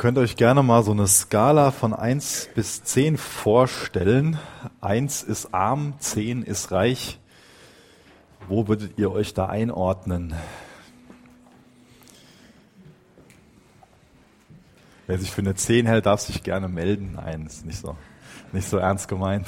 [0.00, 4.38] könnt euch gerne mal so eine Skala von 1 bis 10 vorstellen.
[4.80, 7.20] 1 ist arm, 10 ist reich.
[8.48, 10.34] Wo würdet ihr euch da einordnen?
[15.06, 17.12] Wer sich für eine 10 hält, darf sich gerne melden.
[17.16, 17.94] Nein, ist nicht so,
[18.52, 19.46] nicht so ernst gemeint.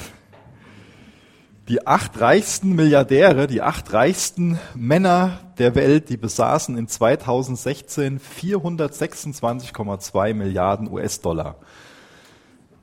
[1.69, 10.33] Die acht reichsten Milliardäre, die acht reichsten Männer der Welt, die besaßen in 2016 426,2
[10.33, 11.55] Milliarden US-Dollar.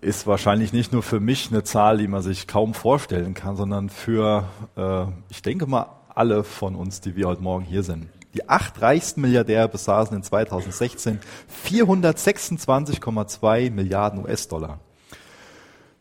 [0.01, 3.90] Ist wahrscheinlich nicht nur für mich eine Zahl, die man sich kaum vorstellen kann, sondern
[3.90, 5.84] für, äh, ich denke mal,
[6.15, 8.06] alle von uns, die wir heute Morgen hier sind.
[8.32, 11.20] Die acht reichsten Milliardäre besaßen in 2016
[11.66, 14.80] 426,2 Milliarden US-Dollar.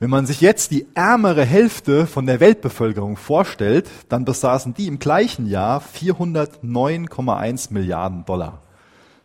[0.01, 4.97] Wenn man sich jetzt die ärmere Hälfte von der Weltbevölkerung vorstellt, dann besaßen die im
[4.97, 8.61] gleichen Jahr 409,1 Milliarden Dollar.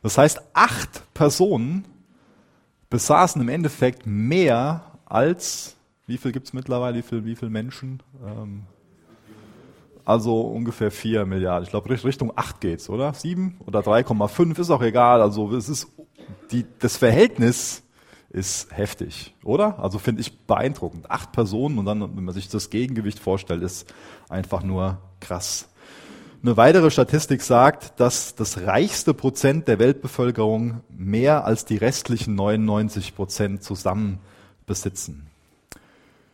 [0.02, 1.84] Das heißt, acht Personen
[2.91, 5.77] besaßen im Endeffekt mehr als,
[6.09, 8.02] wie viel gibt's mittlerweile, wie viel, wie viel Menschen?
[8.27, 8.64] Ähm,
[10.05, 11.62] also ungefähr vier Milliarden.
[11.62, 13.14] Ich glaube, Richtung acht geht's, oder?
[13.14, 15.22] Sieben oder 3,5 ist auch egal.
[15.22, 15.86] Also es ist
[16.50, 17.83] die, das Verhältnis
[18.34, 19.78] ist heftig, oder?
[19.78, 21.10] Also finde ich beeindruckend.
[21.10, 23.92] Acht Personen und dann, wenn man sich das Gegengewicht vorstellt, ist
[24.28, 25.68] einfach nur krass.
[26.42, 33.14] Eine weitere Statistik sagt, dass das reichste Prozent der Weltbevölkerung mehr als die restlichen 99
[33.14, 34.18] Prozent zusammen
[34.66, 35.28] besitzen.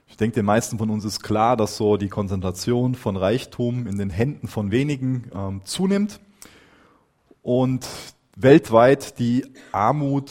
[0.08, 3.98] Ich denke, den meisten von uns ist klar, dass so die Konzentration von Reichtum in
[3.98, 6.18] den Händen von wenigen ähm, zunimmt
[7.42, 7.86] und
[8.42, 10.30] weltweit die Armut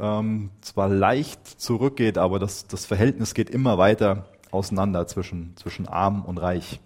[0.00, 6.24] ähm, zwar leicht zurückgeht, aber das, das Verhältnis geht immer weiter auseinander zwischen, zwischen arm
[6.24, 6.80] und reich.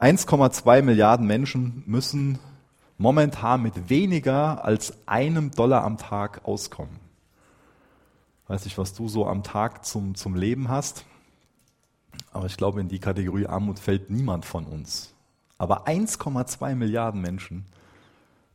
[0.00, 2.38] 1,2 Milliarden Menschen müssen
[2.98, 7.00] momentan mit weniger als einem Dollar am Tag auskommen.
[8.48, 11.04] Weiß nicht, was du so am Tag zum, zum Leben hast,
[12.32, 15.14] aber ich glaube, in die Kategorie Armut fällt niemand von uns.
[15.58, 17.66] Aber 1,2 Milliarden Menschen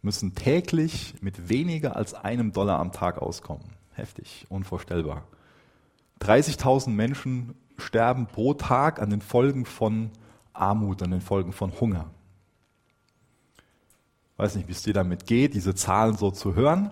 [0.02, 3.66] müssen täglich mit weniger als einem Dollar am Tag auskommen.
[3.94, 5.24] Heftig, unvorstellbar.
[6.22, 10.12] 30.000 Menschen sterben pro Tag an den Folgen von
[10.54, 12.10] Armut, an den Folgen von Hunger.
[14.34, 16.92] Ich weiß nicht, wie es dir damit geht, diese Zahlen so zu hören.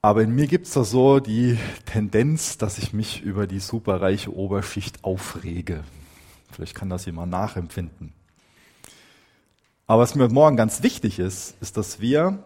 [0.00, 4.34] Aber in mir gibt es da so die Tendenz, dass ich mich über die superreiche
[4.34, 5.82] Oberschicht aufrege.
[6.52, 8.12] Vielleicht kann das jemand nachempfinden.
[9.88, 12.44] Aber was mir Morgen ganz wichtig ist, ist, dass wir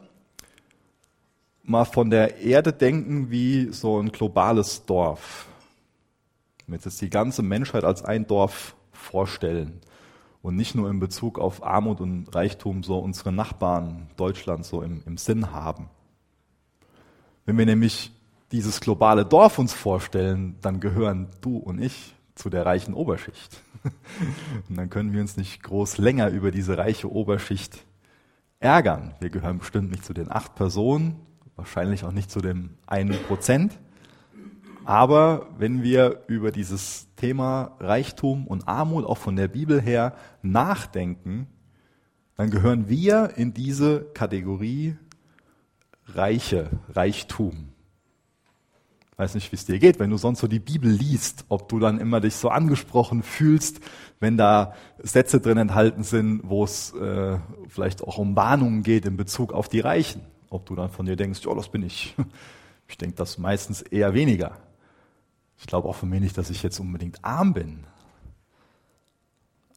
[1.64, 5.47] mal von der Erde denken wie so ein globales Dorf.
[6.69, 9.81] Wir jetzt die ganze Menschheit als ein Dorf vorstellen
[10.41, 15.02] und nicht nur in Bezug auf Armut und Reichtum so unsere Nachbarn Deutschland so im,
[15.04, 15.91] im Sinn haben.
[17.44, 18.12] Wenn wir nämlich
[18.52, 23.60] dieses globale Dorf uns vorstellen, dann gehören du und ich zu der reichen Oberschicht.
[24.69, 27.84] Und dann können wir uns nicht groß länger über diese reiche Oberschicht
[28.60, 29.15] ärgern.
[29.20, 31.16] Wir gehören bestimmt nicht zu den acht Personen,
[31.56, 33.78] wahrscheinlich auch nicht zu dem einen Prozent.
[34.84, 41.47] Aber wenn wir über dieses Thema Reichtum und Armut auch von der Bibel her nachdenken,
[42.37, 44.97] dann gehören wir in diese Kategorie
[46.06, 47.72] Reiche, Reichtum
[49.22, 51.78] weiß nicht, wie es dir geht, wenn du sonst so die Bibel liest, ob du
[51.78, 53.81] dann immer dich so angesprochen fühlst,
[54.19, 57.38] wenn da Sätze drin enthalten sind, wo es äh,
[57.69, 60.22] vielleicht auch um Warnungen geht in Bezug auf die Reichen.
[60.50, 62.15] Ob du dann von dir denkst, ja, das bin ich.
[62.88, 64.59] Ich denke das meistens eher weniger.
[65.56, 67.87] Ich glaube auch von mir nicht, dass ich jetzt unbedingt arm bin.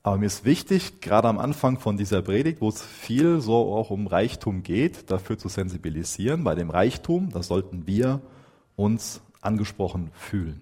[0.03, 3.89] Aber mir ist wichtig, gerade am Anfang von dieser Predigt, wo es viel so auch
[3.89, 6.43] um Reichtum geht, dafür zu sensibilisieren.
[6.43, 8.19] Bei dem Reichtum, da sollten wir
[8.75, 10.61] uns angesprochen fühlen.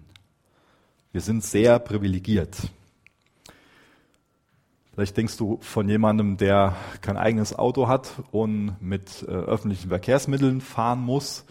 [1.12, 2.58] Wir sind sehr privilegiert.
[4.94, 10.62] Vielleicht denkst du von jemandem, der kein eigenes Auto hat und mit äh, öffentlichen Verkehrsmitteln
[10.62, 11.46] fahren muss,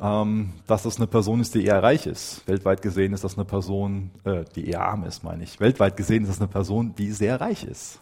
[0.00, 2.46] ähm, dass das eine Person ist, die eher reich ist.
[2.46, 5.58] Weltweit gesehen ist das eine Person, äh, die eher arm ist, meine ich.
[5.58, 7.98] Weltweit gesehen ist das eine Person, die sehr reich ist.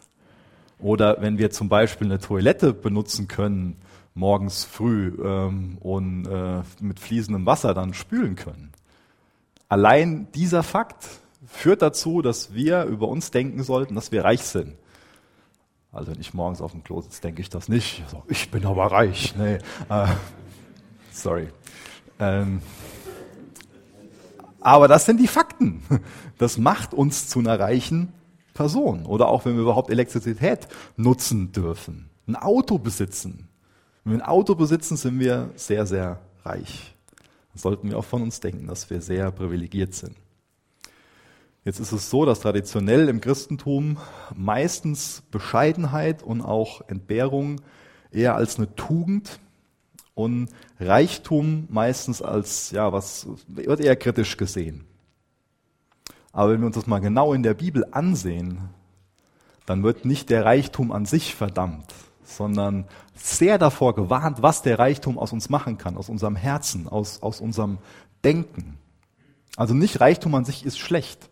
[0.80, 3.76] Oder wenn wir zum Beispiel eine Toilette benutzen können,
[4.18, 8.72] morgens früh ähm, und äh, mit fließendem Wasser dann spülen können.
[9.68, 11.06] Allein dieser Fakt
[11.46, 14.74] führt dazu, dass wir über uns denken sollten, dass wir reich sind.
[15.92, 18.02] Also wenn ich morgens auf dem Klo sitze, denke ich das nicht.
[18.08, 19.34] So, ich bin aber reich.
[19.38, 20.06] Nee, äh,
[21.12, 21.48] sorry.
[22.18, 22.60] Ähm,
[24.60, 25.82] aber das sind die Fakten.
[26.38, 28.12] Das macht uns zu einer reichen
[28.54, 29.06] Person.
[29.06, 33.47] Oder auch wenn wir überhaupt Elektrizität nutzen dürfen, ein Auto besitzen.
[34.08, 36.94] Wenn wir ein Auto besitzen, sind wir sehr, sehr reich.
[37.54, 40.16] sollten wir auch von uns denken, dass wir sehr privilegiert sind.
[41.62, 43.98] Jetzt ist es so, dass traditionell im Christentum
[44.34, 47.60] meistens Bescheidenheit und auch Entbehrung
[48.10, 49.40] eher als eine Tugend
[50.14, 50.48] und
[50.80, 54.86] Reichtum meistens als, ja, was wird eher kritisch gesehen.
[56.32, 58.70] Aber wenn wir uns das mal genau in der Bibel ansehen,
[59.66, 61.92] dann wird nicht der Reichtum an sich verdammt,
[62.28, 67.22] sondern sehr davor gewarnt, was der Reichtum aus uns machen kann, aus unserem Herzen, aus,
[67.22, 67.78] aus unserem
[68.24, 68.78] Denken.
[69.56, 71.30] Also nicht Reichtum an sich ist schlecht.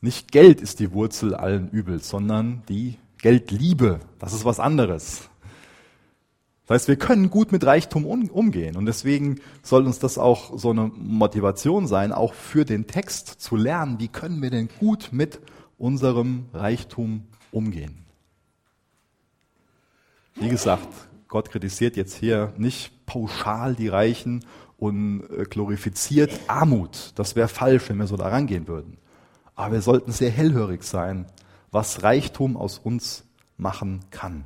[0.00, 4.00] Nicht Geld ist die Wurzel allen Übels, sondern die Geldliebe.
[4.18, 5.28] Das ist was anderes.
[6.66, 10.70] Das heißt, wir können gut mit Reichtum umgehen und deswegen soll uns das auch so
[10.70, 15.40] eine Motivation sein, auch für den Text zu lernen, wie können wir denn gut mit
[15.76, 18.03] unserem Reichtum umgehen.
[20.36, 20.88] Wie gesagt,
[21.28, 24.44] Gott kritisiert jetzt hier nicht pauschal die Reichen
[24.78, 27.12] und äh, glorifiziert Armut.
[27.14, 28.98] Das wäre falsch, wenn wir so da rangehen würden.
[29.54, 31.26] Aber wir sollten sehr hellhörig sein,
[31.70, 33.24] was Reichtum aus uns
[33.56, 34.44] machen kann.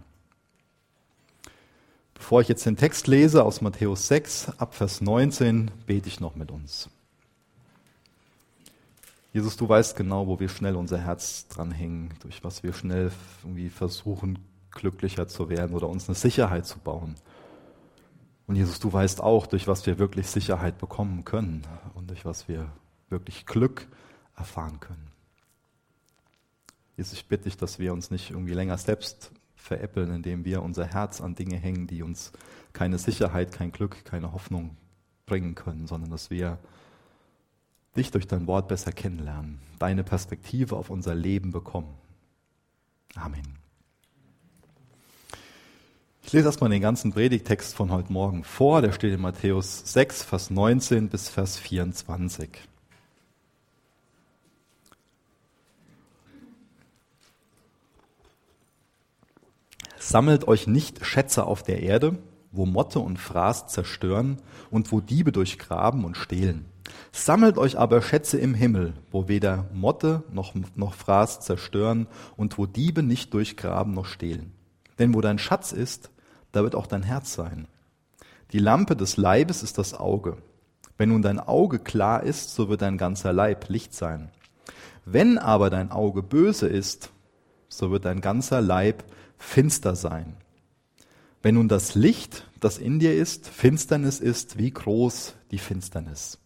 [2.14, 6.34] Bevor ich jetzt den Text lese aus Matthäus 6, ab Vers 19, bete ich noch
[6.34, 6.90] mit uns.
[9.32, 13.12] Jesus, du weißt genau, wo wir schnell unser Herz dranhängen, durch was wir schnell
[13.44, 14.38] irgendwie versuchen,
[14.78, 17.16] glücklicher zu werden oder uns eine Sicherheit zu bauen.
[18.46, 22.48] Und Jesus, du weißt auch, durch was wir wirklich Sicherheit bekommen können und durch was
[22.48, 22.72] wir
[23.10, 23.86] wirklich Glück
[24.36, 25.10] erfahren können.
[26.96, 30.86] Jesus, ich bitte dich, dass wir uns nicht irgendwie länger selbst veräppeln, indem wir unser
[30.86, 32.32] Herz an Dinge hängen, die uns
[32.72, 34.76] keine Sicherheit, kein Glück, keine Hoffnung
[35.26, 36.58] bringen können, sondern dass wir
[37.96, 41.94] dich durch dein Wort besser kennenlernen, deine Perspektive auf unser Leben bekommen.
[43.14, 43.58] Amen.
[46.28, 48.82] Ich lese erstmal den ganzen Predigtext von heute Morgen vor.
[48.82, 52.50] Der steht in Matthäus 6, Vers 19 bis Vers 24.
[59.98, 62.18] Sammelt euch nicht Schätze auf der Erde,
[62.52, 66.66] wo Motte und Fraß zerstören und wo Diebe durchgraben und stehlen.
[67.10, 72.66] Sammelt euch aber Schätze im Himmel, wo weder Motte noch, noch Fraß zerstören und wo
[72.66, 74.52] Diebe nicht durchgraben noch stehlen.
[74.98, 76.10] Denn wo dein Schatz ist,
[76.52, 77.68] da wird auch dein Herz sein.
[78.52, 80.38] Die Lampe des Leibes ist das Auge.
[80.96, 84.30] Wenn nun dein Auge klar ist, so wird dein ganzer Leib Licht sein.
[85.04, 87.10] Wenn aber dein Auge böse ist,
[87.68, 89.04] so wird dein ganzer Leib
[89.38, 90.36] finster sein.
[91.42, 96.38] Wenn nun das Licht, das in dir ist, Finsternis ist, wie groß die Finsternis.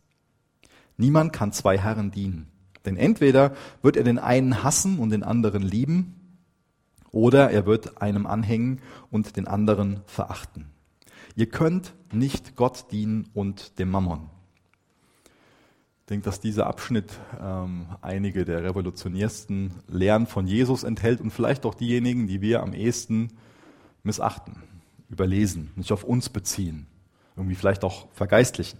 [0.96, 2.48] Niemand kann zwei Herren dienen.
[2.84, 6.21] Denn entweder wird er den einen hassen und den anderen lieben,
[7.12, 8.80] oder er wird einem anhängen
[9.10, 10.66] und den anderen verachten.
[11.36, 14.28] Ihr könnt nicht Gott dienen und dem Mammon.
[16.00, 21.64] Ich denke, dass dieser Abschnitt ähm, einige der revolutionärsten Lehren von Jesus enthält und vielleicht
[21.64, 23.28] auch diejenigen, die wir am ehesten
[24.02, 24.56] missachten,
[25.08, 26.86] überlesen, nicht auf uns beziehen,
[27.36, 28.78] irgendwie vielleicht auch vergeistlichen.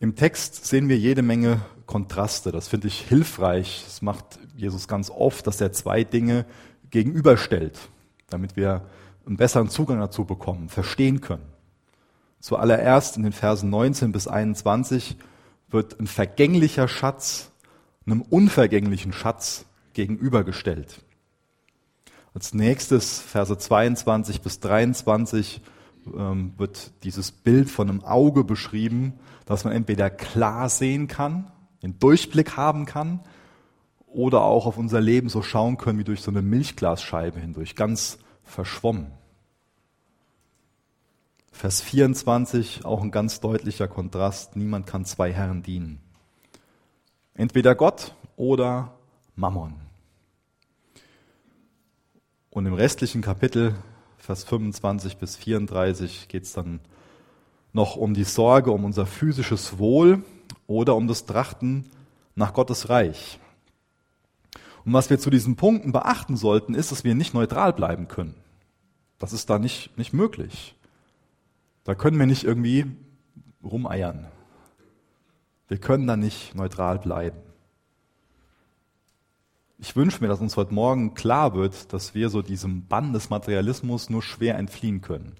[0.00, 2.52] Im Text sehen wir jede Menge Kontraste.
[2.52, 3.82] Das finde ich hilfreich.
[3.84, 6.46] Das macht Jesus ganz oft, dass er zwei Dinge
[6.90, 7.78] gegenüberstellt,
[8.30, 8.86] damit wir
[9.26, 11.46] einen besseren Zugang dazu bekommen, verstehen können.
[12.40, 15.16] Zuallererst in den Versen 19 bis 21
[15.68, 17.50] wird ein vergänglicher Schatz
[18.06, 21.02] einem unvergänglichen Schatz gegenübergestellt.
[22.34, 25.60] Als nächstes Verse 22 bis 23
[26.16, 29.14] ähm, wird dieses Bild von einem Auge beschrieben,
[29.46, 31.50] dass man entweder klar sehen kann,
[31.82, 33.20] den Durchblick haben kann,
[34.06, 38.18] oder auch auf unser Leben so schauen können wie durch so eine Milchglasscheibe hindurch, ganz
[38.42, 39.08] verschwommen.
[41.52, 46.00] Vers 24, auch ein ganz deutlicher Kontrast, niemand kann zwei Herren dienen.
[47.34, 48.94] Entweder Gott oder
[49.34, 49.74] Mammon.
[52.50, 53.74] Und im restlichen Kapitel
[54.28, 56.80] Vers 25 bis 34 geht es dann
[57.72, 60.22] noch um die Sorge um unser physisches Wohl
[60.66, 61.86] oder um das Trachten
[62.34, 63.40] nach Gottes Reich.
[64.84, 68.34] Und was wir zu diesen Punkten beachten sollten, ist, dass wir nicht neutral bleiben können.
[69.18, 70.74] Das ist da nicht, nicht möglich.
[71.84, 72.84] Da können wir nicht irgendwie
[73.64, 74.26] rumeiern.
[75.68, 77.47] Wir können da nicht neutral bleiben
[79.78, 83.30] ich wünsche mir, dass uns heute Morgen klar wird, dass wir so diesem Bann des
[83.30, 85.36] Materialismus nur schwer entfliehen können,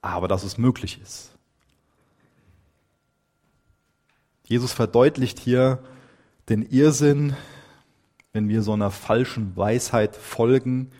[0.00, 1.32] aber dass es möglich ist.
[4.44, 5.80] Jesus verdeutlicht hier
[6.48, 7.36] den Irrsinn,
[8.32, 10.90] wenn wir so einer falschen Weisheit folgen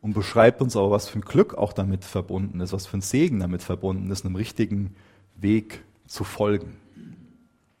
[0.00, 3.02] und beschreibt uns aber, was für ein Glück auch damit verbunden ist, was für ein
[3.02, 4.94] Segen damit verbunden ist, einem richtigen
[5.36, 6.76] Weg zu folgen.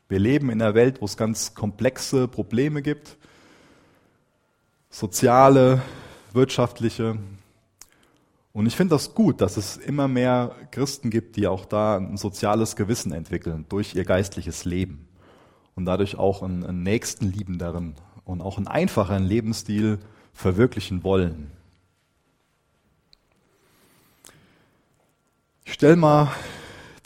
[0.08, 3.18] Wir leben in einer Welt, wo es ganz komplexe Probleme gibt,
[4.90, 5.82] soziale,
[6.32, 7.18] wirtschaftliche.
[8.52, 12.16] Und ich finde das gut, dass es immer mehr Christen gibt, die auch da ein
[12.16, 15.06] soziales Gewissen entwickeln durch ihr geistliches Leben
[15.74, 19.98] und dadurch auch einen, einen nächstenliebenderen und auch einen einfacheren Lebensstil
[20.32, 21.50] verwirklichen wollen.
[25.64, 26.32] Ich stelle mal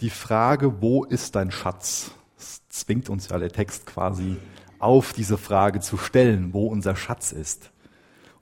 [0.00, 2.12] die Frage, wo ist dein Schatz?
[2.38, 4.36] Das zwingt uns ja der Text quasi
[4.78, 7.71] auf, diese Frage zu stellen, wo unser Schatz ist.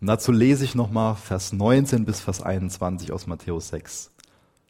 [0.01, 4.11] Und dazu lese ich nochmal Vers 19 bis Vers 21 aus Matthäus 6.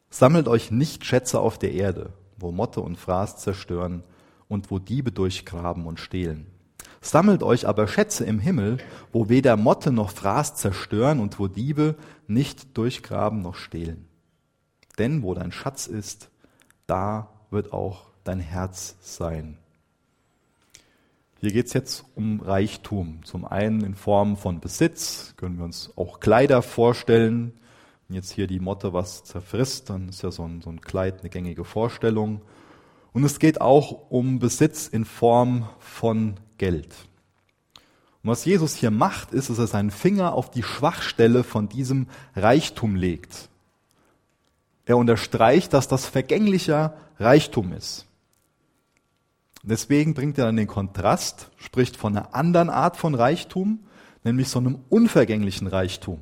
[0.09, 4.03] Sammelt euch nicht Schätze auf der Erde, wo Motte und Fraß zerstören
[4.49, 6.47] und wo Diebe durchgraben und stehlen.
[6.99, 8.77] Sammelt euch aber Schätze im Himmel,
[9.13, 11.95] wo weder Motte noch Fraß zerstören und wo Diebe
[12.27, 14.07] nicht durchgraben noch stehlen.
[14.99, 16.29] Denn wo dein Schatz ist,
[16.87, 19.57] da wird auch dein Herz sein.
[21.41, 23.25] Hier geht es jetzt um Reichtum.
[23.25, 27.53] Zum einen in Form von Besitz, können wir uns auch Kleider vorstellen.
[28.07, 31.21] Wenn jetzt hier die Motte was zerfrisst, dann ist ja so ein, so ein Kleid
[31.21, 32.41] eine gängige Vorstellung.
[33.11, 36.93] Und es geht auch um Besitz in Form von Geld.
[38.21, 42.05] Und was Jesus hier macht, ist, dass er seinen Finger auf die Schwachstelle von diesem
[42.35, 43.49] Reichtum legt.
[44.85, 48.05] Er unterstreicht, dass das vergänglicher Reichtum ist.
[49.63, 53.79] Deswegen bringt er dann den Kontrast, spricht von einer anderen Art von Reichtum,
[54.23, 56.19] nämlich so einem unvergänglichen Reichtum.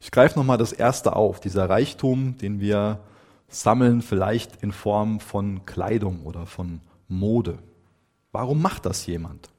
[0.00, 3.00] Ich greife nochmal das erste auf, dieser Reichtum, den wir
[3.48, 7.58] sammeln, vielleicht in Form von Kleidung oder von Mode.
[8.32, 9.50] Warum macht das jemand?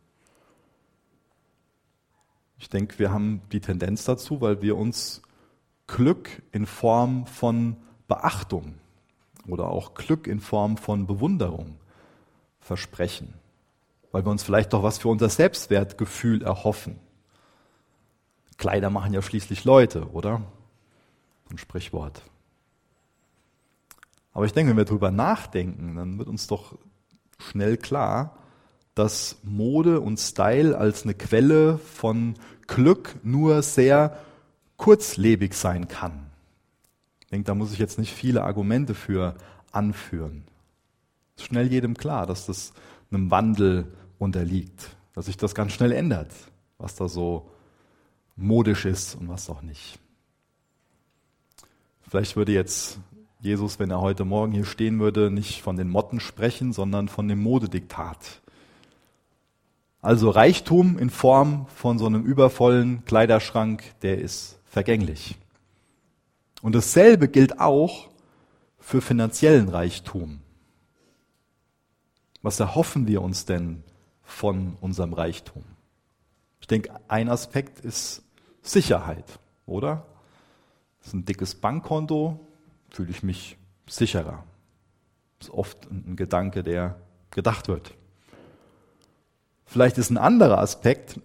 [2.57, 5.21] Ich denke, wir haben die Tendenz dazu, weil wir uns
[5.85, 8.75] Glück in Form von Beachtung
[9.47, 11.77] oder auch Glück in Form von Bewunderung
[12.59, 13.33] versprechen,
[14.11, 16.99] weil wir uns vielleicht doch was für unser Selbstwertgefühl erhoffen.
[18.57, 20.41] Kleider machen ja schließlich Leute, oder?
[21.49, 22.21] Ein Sprichwort.
[24.33, 26.77] Aber ich denke, wenn wir darüber nachdenken, dann wird uns doch
[27.37, 28.37] schnell klar,
[28.95, 32.35] dass Mode und Style als eine Quelle von
[32.67, 34.17] Glück nur sehr
[34.77, 36.22] kurzlebig sein kann.
[37.33, 39.33] Denke, da muss ich jetzt nicht viele Argumente für
[39.71, 40.43] anführen.
[41.35, 42.73] Es ist schnell jedem klar, dass das
[43.09, 46.31] einem Wandel unterliegt, dass sich das ganz schnell ändert,
[46.77, 47.49] was da so
[48.35, 49.97] modisch ist und was auch nicht.
[52.07, 52.99] Vielleicht würde jetzt
[53.39, 57.27] Jesus, wenn er heute Morgen hier stehen würde, nicht von den Motten sprechen, sondern von
[57.27, 58.43] dem Modediktat.
[60.03, 65.39] Also Reichtum in Form von so einem übervollen Kleiderschrank, der ist vergänglich.
[66.63, 68.09] Und dasselbe gilt auch
[68.79, 70.39] für finanziellen Reichtum.
[72.41, 73.83] Was erhoffen wir uns denn
[74.23, 75.65] von unserem Reichtum?
[76.61, 78.23] Ich denke, ein Aspekt ist
[78.61, 79.25] Sicherheit,
[79.65, 80.05] oder?
[80.99, 82.39] Das ist ein dickes Bankkonto,
[82.89, 84.45] fühle ich mich sicherer.
[85.39, 86.95] Das ist oft ein Gedanke, der
[87.31, 87.93] gedacht wird.
[89.65, 91.19] Vielleicht ist ein anderer Aspekt,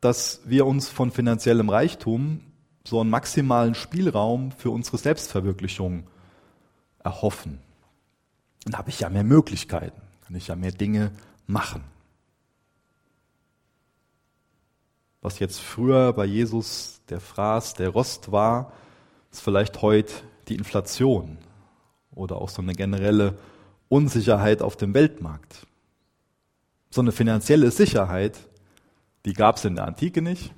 [0.00, 2.42] dass wir uns von finanziellem Reichtum
[2.86, 6.06] so einen maximalen Spielraum für unsere Selbstverwirklichung
[7.02, 7.58] erhoffen.
[8.64, 11.12] Dann habe ich ja mehr Möglichkeiten, kann ich ja mehr Dinge
[11.46, 11.84] machen.
[15.22, 18.72] Was jetzt früher bei Jesus der Fraß, der Rost war,
[19.32, 20.12] ist vielleicht heute
[20.48, 21.38] die Inflation
[22.14, 23.38] oder auch so eine generelle
[23.88, 25.66] Unsicherheit auf dem Weltmarkt.
[26.90, 28.38] So eine finanzielle Sicherheit,
[29.24, 30.52] die gab es in der Antike nicht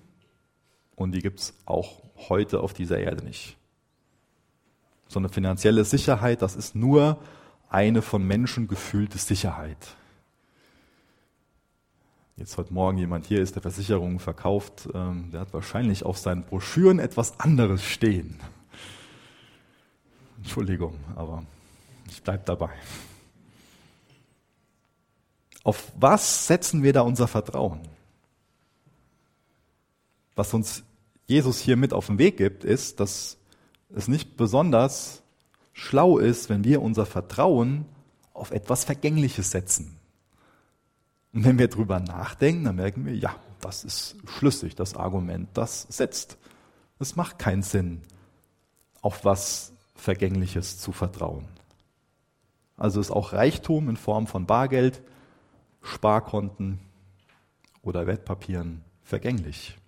[0.96, 3.56] und die gibt es auch heute auf dieser Erde nicht.
[5.08, 7.18] So eine finanzielle Sicherheit, das ist nur
[7.68, 9.96] eine von Menschen gefühlte Sicherheit.
[12.36, 16.42] Jetzt heute Morgen jemand hier ist, der Versicherungen verkauft, ähm, der hat wahrscheinlich auf seinen
[16.44, 18.38] Broschüren etwas anderes stehen.
[20.38, 21.44] Entschuldigung, aber
[22.08, 22.70] ich bleibe dabei.
[25.64, 27.80] Auf was setzen wir da unser Vertrauen?
[30.36, 30.84] Was uns
[31.26, 33.36] Jesus hier mit auf den Weg gibt, ist, dass
[33.94, 35.22] es nicht besonders
[35.72, 37.86] schlau ist, wenn wir unser Vertrauen
[38.32, 39.98] auf etwas Vergängliches setzen.
[41.32, 45.82] Und wenn wir drüber nachdenken, dann merken wir, ja, das ist schlüssig, das Argument, das
[45.88, 46.38] setzt.
[46.98, 48.00] Es macht keinen Sinn,
[49.02, 51.46] auf was Vergängliches zu vertrauen.
[52.76, 55.02] Also ist auch Reichtum in Form von Bargeld,
[55.82, 56.78] Sparkonten
[57.82, 59.78] oder Wertpapieren vergänglich.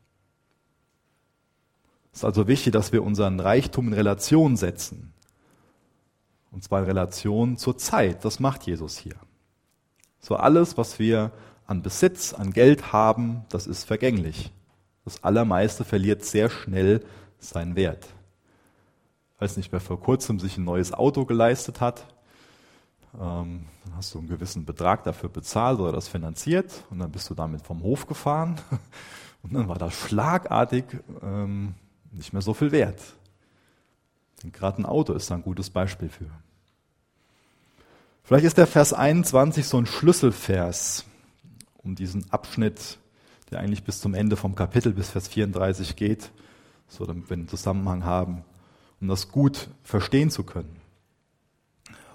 [2.12, 5.12] Es ist also wichtig, dass wir unseren Reichtum in Relation setzen.
[6.50, 8.24] Und zwar in Relation zur Zeit.
[8.24, 9.16] Das macht Jesus hier.
[10.20, 11.32] So alles, was wir
[11.66, 14.52] an Besitz, an Geld haben, das ist vergänglich.
[15.04, 17.04] Das Allermeiste verliert sehr schnell
[17.38, 18.08] seinen Wert.
[19.38, 22.06] Weiß nicht, wer vor kurzem sich ein neues Auto geleistet hat.
[23.14, 27.30] Ähm, dann hast du einen gewissen Betrag dafür bezahlt oder das finanziert und dann bist
[27.30, 28.60] du damit vom Hof gefahren
[29.42, 30.84] und dann war das schlagartig
[31.22, 31.74] ähm,
[32.12, 33.00] nicht mehr so viel wert.
[34.52, 36.30] Gerade ein Auto ist da ein gutes Beispiel für.
[38.22, 41.04] Vielleicht ist der Vers 21 so ein Schlüsselvers,
[41.78, 42.98] um diesen Abschnitt,
[43.50, 46.30] der eigentlich bis zum Ende vom Kapitel bis Vers 34 geht,
[46.88, 48.44] so damit wir einen Zusammenhang haben,
[49.00, 50.80] um das gut verstehen zu können.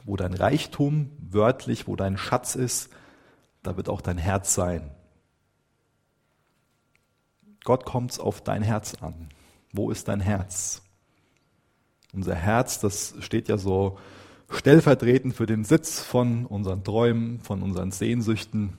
[0.05, 2.89] Wo dein Reichtum wörtlich, wo dein Schatz ist,
[3.63, 4.91] da wird auch dein Herz sein.
[7.63, 9.29] Gott kommt's auf dein Herz an.
[9.73, 10.83] Wo ist dein Herz?
[12.13, 13.97] Unser Herz, das steht ja so
[14.51, 18.77] stellvertretend für den Sitz von unseren Träumen, von unseren Sehnsüchten,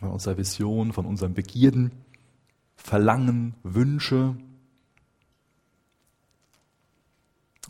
[0.00, 1.92] von unserer Vision, von unseren Begierden,
[2.74, 4.36] Verlangen, Wünsche.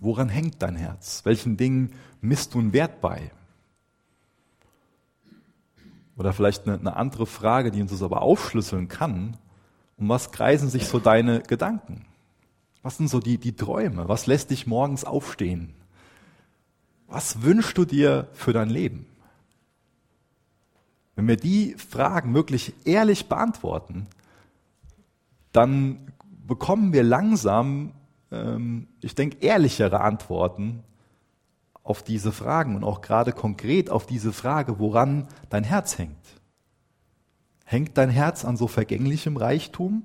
[0.01, 1.27] Woran hängt dein Herz?
[1.27, 3.31] Welchen Dingen misst du einen Wert bei?
[6.17, 9.37] Oder vielleicht eine, eine andere Frage, die uns das aber aufschlüsseln kann.
[9.99, 12.07] Um was kreisen sich so deine Gedanken?
[12.85, 14.09] Was sind so die, die Träume?
[14.09, 15.73] Was lässt dich morgens aufstehen?
[17.09, 19.07] Was wünschst du dir für dein Leben?
[21.17, 24.07] Wenn wir die Fragen wirklich ehrlich beantworten,
[25.53, 26.13] dann
[26.47, 27.93] bekommen wir langsam,
[28.31, 30.83] ähm, ich denke, ehrlichere Antworten
[31.83, 36.39] auf diese Fragen und auch gerade konkret auf diese Frage, woran dein Herz hängt.
[37.65, 40.05] Hängt dein Herz an so vergänglichem Reichtum?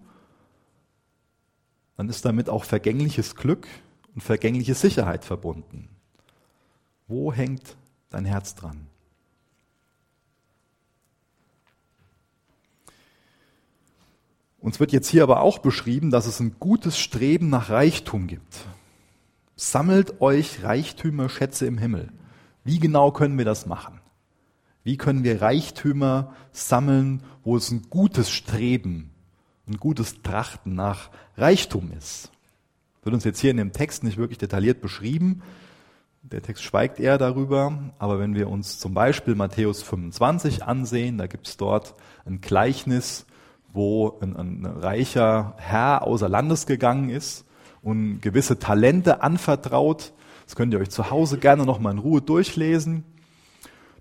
[1.99, 3.67] Dann ist damit auch vergängliches Glück
[4.15, 5.89] und vergängliche Sicherheit verbunden.
[7.09, 7.75] Wo hängt
[8.09, 8.87] dein Herz dran?
[14.61, 18.65] Uns wird jetzt hier aber auch beschrieben, dass es ein gutes Streben nach Reichtum gibt.
[19.57, 22.13] Sammelt euch Reichtümer, Schätze im Himmel.
[22.63, 23.99] Wie genau können wir das machen?
[24.85, 29.11] Wie können wir Reichtümer sammeln, wo es ein gutes Streben,
[29.69, 32.31] ein gutes Trachten nach Reichtum ist?
[33.03, 35.41] Wird uns jetzt hier in dem Text nicht wirklich detailliert beschrieben.
[36.21, 41.27] Der Text schweigt eher darüber, aber wenn wir uns zum Beispiel Matthäus 25 ansehen, da
[41.27, 43.25] gibt es dort ein Gleichnis,
[43.71, 47.45] wo ein, ein reicher Herr außer Landes gegangen ist
[47.81, 50.11] und gewisse Talente anvertraut.
[50.45, 53.05] Das könnt ihr euch zu Hause gerne nochmal in Ruhe durchlesen.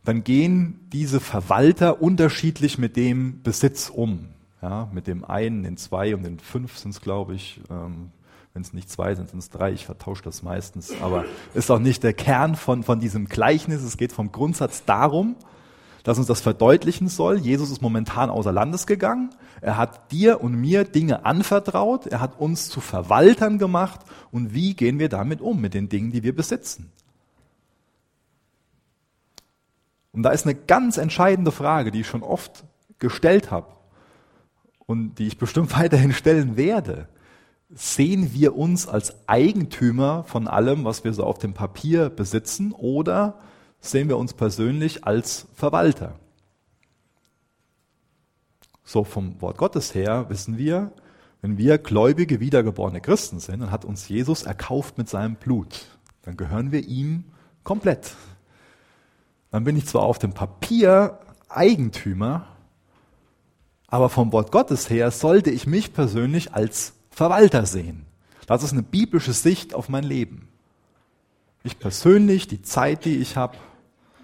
[0.05, 4.29] Dann gehen diese Verwalter unterschiedlich mit dem Besitz um.
[4.61, 7.61] Ja, mit dem einen, den zwei und den fünf sind es, glaube ich.
[7.71, 8.11] Ähm,
[8.55, 9.71] wenn es nicht zwei sind, sind es drei.
[9.71, 10.93] Ich vertausche das meistens.
[11.01, 13.83] Aber ist auch nicht der Kern von, von diesem Gleichnis.
[13.83, 15.37] Es geht vom Grundsatz darum,
[16.03, 17.39] dass uns das verdeutlichen soll.
[17.39, 19.31] Jesus ist momentan außer Landes gegangen.
[19.61, 22.09] Er hat dir und mir Dinge anvertraut.
[22.09, 24.01] Er hat uns zu Verwaltern gemacht.
[24.33, 26.91] Und wie gehen wir damit um, mit den Dingen, die wir besitzen?
[30.11, 32.65] Und da ist eine ganz entscheidende Frage, die ich schon oft
[32.99, 33.78] gestellt habe
[34.89, 37.07] und die ich bestimmt weiterhin stellen werde
[37.71, 43.39] sehen wir uns als Eigentümer von allem, was wir so auf dem Papier besitzen, oder
[43.81, 46.19] sehen wir uns persönlich als Verwalter?
[48.85, 50.93] So vom Wort Gottes her wissen wir,
[51.43, 55.87] wenn wir gläubige, wiedergeborene Christen sind, dann hat uns Jesus erkauft mit seinem Blut.
[56.23, 57.25] Dann gehören wir ihm
[57.63, 58.15] komplett.
[59.51, 62.47] Dann bin ich zwar auf dem Papier Eigentümer,
[63.89, 68.05] aber vom Wort Gottes her sollte ich mich persönlich als Verwalter sehen.
[68.47, 70.49] Das ist eine biblische Sicht auf mein Leben.
[71.65, 73.57] Ich persönlich, die Zeit, die ich habe,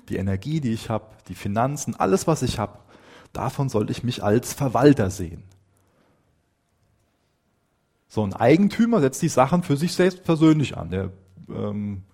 [0.09, 2.79] die Energie, die ich habe, die Finanzen, alles, was ich habe,
[3.33, 5.43] davon sollte ich mich als Verwalter sehen.
[8.09, 10.91] So ein Eigentümer setzt die Sachen für sich selbst persönlich an.
[10.91, 11.11] Der
[11.49, 12.05] ähm,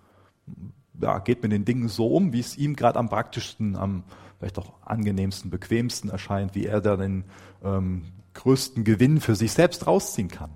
[1.00, 4.04] ja, geht mit den Dingen so um, wie es ihm gerade am praktischsten, am
[4.40, 7.24] vielleicht auch angenehmsten, bequemsten erscheint, wie er da den
[7.62, 10.50] ähm, größten Gewinn für sich selbst rausziehen kann.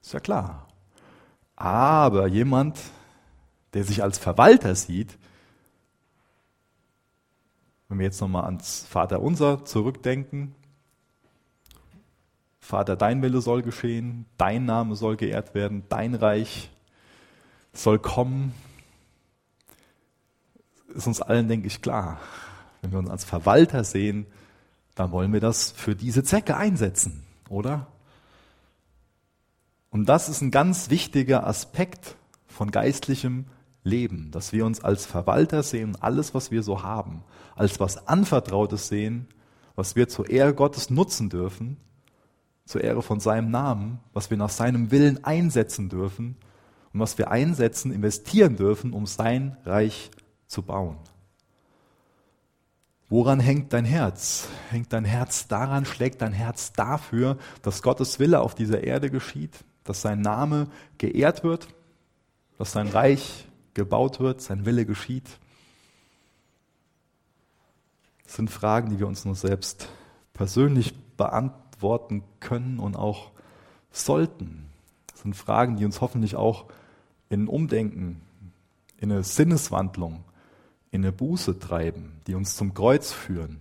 [0.00, 0.68] Ist ja klar.
[1.56, 2.78] Aber jemand,
[3.74, 5.18] der sich als Verwalter sieht,
[7.88, 10.54] wenn wir jetzt nochmal ans Vater unser zurückdenken,
[12.60, 16.70] Vater, dein Wille soll geschehen, dein Name soll geehrt werden, dein Reich
[17.72, 18.54] soll kommen,
[20.94, 22.20] ist uns allen, denke ich, klar.
[22.82, 24.26] Wenn wir uns als Verwalter sehen,
[24.94, 27.86] dann wollen wir das für diese Zwecke einsetzen, oder?
[29.90, 32.16] Und das ist ein ganz wichtiger Aspekt
[32.46, 33.46] von geistlichem
[33.84, 37.24] leben, dass wir uns als Verwalter sehen, alles, was wir so haben,
[37.56, 39.28] als was Anvertrautes sehen,
[39.74, 41.78] was wir zur Ehre Gottes nutzen dürfen,
[42.64, 46.36] zur Ehre von seinem Namen, was wir nach seinem Willen einsetzen dürfen
[46.92, 50.10] und was wir einsetzen, investieren dürfen, um sein Reich
[50.46, 50.96] zu bauen.
[53.12, 54.48] Woran hängt dein Herz?
[54.70, 59.66] Hängt dein Herz daran, schlägt dein Herz dafür, dass Gottes Wille auf dieser Erde geschieht,
[59.84, 61.68] dass sein Name geehrt wird,
[62.56, 65.28] dass sein Reich gebaut wird, sein Wille geschieht?
[68.24, 69.90] Das sind Fragen, die wir uns nur selbst
[70.32, 73.30] persönlich beantworten können und auch
[73.90, 74.70] sollten.
[75.08, 76.64] Das sind Fragen, die uns hoffentlich auch
[77.28, 78.22] in Umdenken,
[78.96, 80.24] in eine Sinneswandlung,
[80.92, 83.60] in eine Buße treiben, die uns zum Kreuz führen,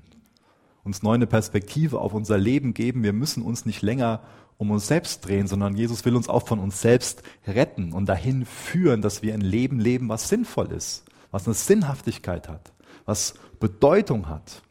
[0.83, 3.03] uns neue Perspektive auf unser Leben geben.
[3.03, 4.21] Wir müssen uns nicht länger
[4.57, 8.45] um uns selbst drehen, sondern Jesus will uns auch von uns selbst retten und dahin
[8.45, 12.73] führen, dass wir ein Leben leben, was sinnvoll ist, was eine Sinnhaftigkeit hat,
[13.05, 14.61] was Bedeutung hat.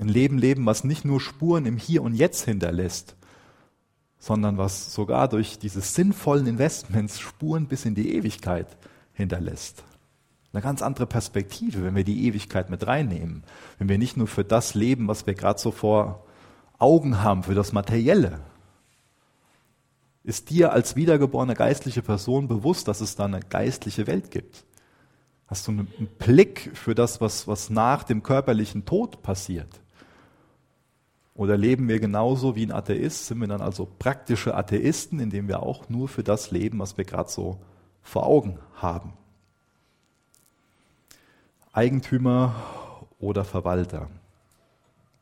[0.00, 3.14] Ein Leben leben, was nicht nur Spuren im Hier und Jetzt hinterlässt,
[4.18, 8.76] sondern was sogar durch diese sinnvollen Investments Spuren bis in die Ewigkeit
[9.12, 9.84] hinterlässt.
[10.52, 13.44] Eine ganz andere Perspektive, wenn wir die Ewigkeit mit reinnehmen.
[13.78, 16.24] Wenn wir nicht nur für das leben, was wir gerade so vor
[16.78, 18.40] Augen haben, für das Materielle.
[20.24, 24.64] Ist dir als wiedergeborene geistliche Person bewusst, dass es da eine geistliche Welt gibt?
[25.46, 29.80] Hast du einen Blick für das, was, was nach dem körperlichen Tod passiert?
[31.34, 33.26] Oder leben wir genauso wie ein Atheist?
[33.26, 37.04] Sind wir dann also praktische Atheisten, indem wir auch nur für das leben, was wir
[37.04, 37.58] gerade so
[38.02, 39.12] vor Augen haben?
[41.72, 42.54] Eigentümer
[43.18, 44.08] oder Verwalter?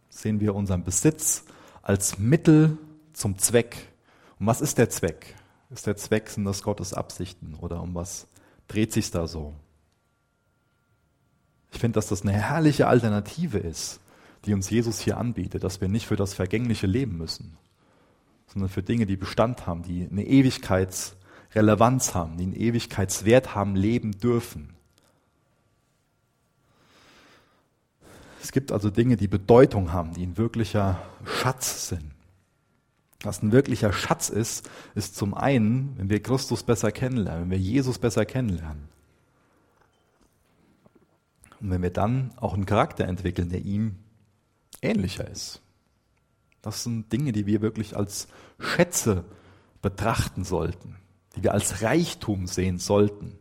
[0.08, 1.44] Sehen wir unseren Besitz
[1.82, 2.78] als Mittel
[3.12, 3.76] zum Zweck?
[4.38, 5.34] Und was ist der Zweck?
[5.70, 8.28] Ist der Zweck, sind das Gottes Absichten oder um was
[8.68, 9.54] dreht sich da so?
[11.72, 14.00] Ich finde, dass das eine herrliche Alternative ist,
[14.44, 17.58] die uns Jesus hier anbietet, dass wir nicht für das Vergängliche leben müssen,
[18.46, 24.12] sondern für Dinge, die Bestand haben, die eine Ewigkeitsrelevanz haben, die einen Ewigkeitswert haben, leben
[24.12, 24.75] dürfen.
[28.46, 32.12] Es gibt also Dinge, die Bedeutung haben, die ein wirklicher Schatz sind.
[33.22, 37.58] Was ein wirklicher Schatz ist, ist zum einen, wenn wir Christus besser kennenlernen, wenn wir
[37.58, 38.86] Jesus besser kennenlernen.
[41.60, 43.96] Und wenn wir dann auch einen Charakter entwickeln, der ihm
[44.80, 45.60] ähnlicher ist.
[46.62, 48.28] Das sind Dinge, die wir wirklich als
[48.60, 49.24] Schätze
[49.82, 50.94] betrachten sollten,
[51.34, 53.36] die wir als Reichtum sehen sollten.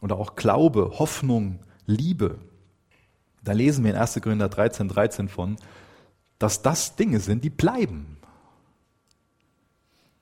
[0.00, 2.40] Oder auch Glaube, Hoffnung, Liebe,
[3.42, 4.20] da lesen wir in 1.
[4.22, 5.56] Korinther 13, 13 von,
[6.38, 8.18] dass das Dinge sind, die bleiben.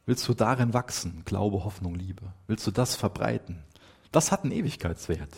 [0.06, 1.22] Willst du darin wachsen?
[1.24, 2.32] Glaube, Hoffnung, Liebe.
[2.46, 3.62] Willst du das verbreiten?
[4.12, 5.30] Das hat einen Ewigkeitswert.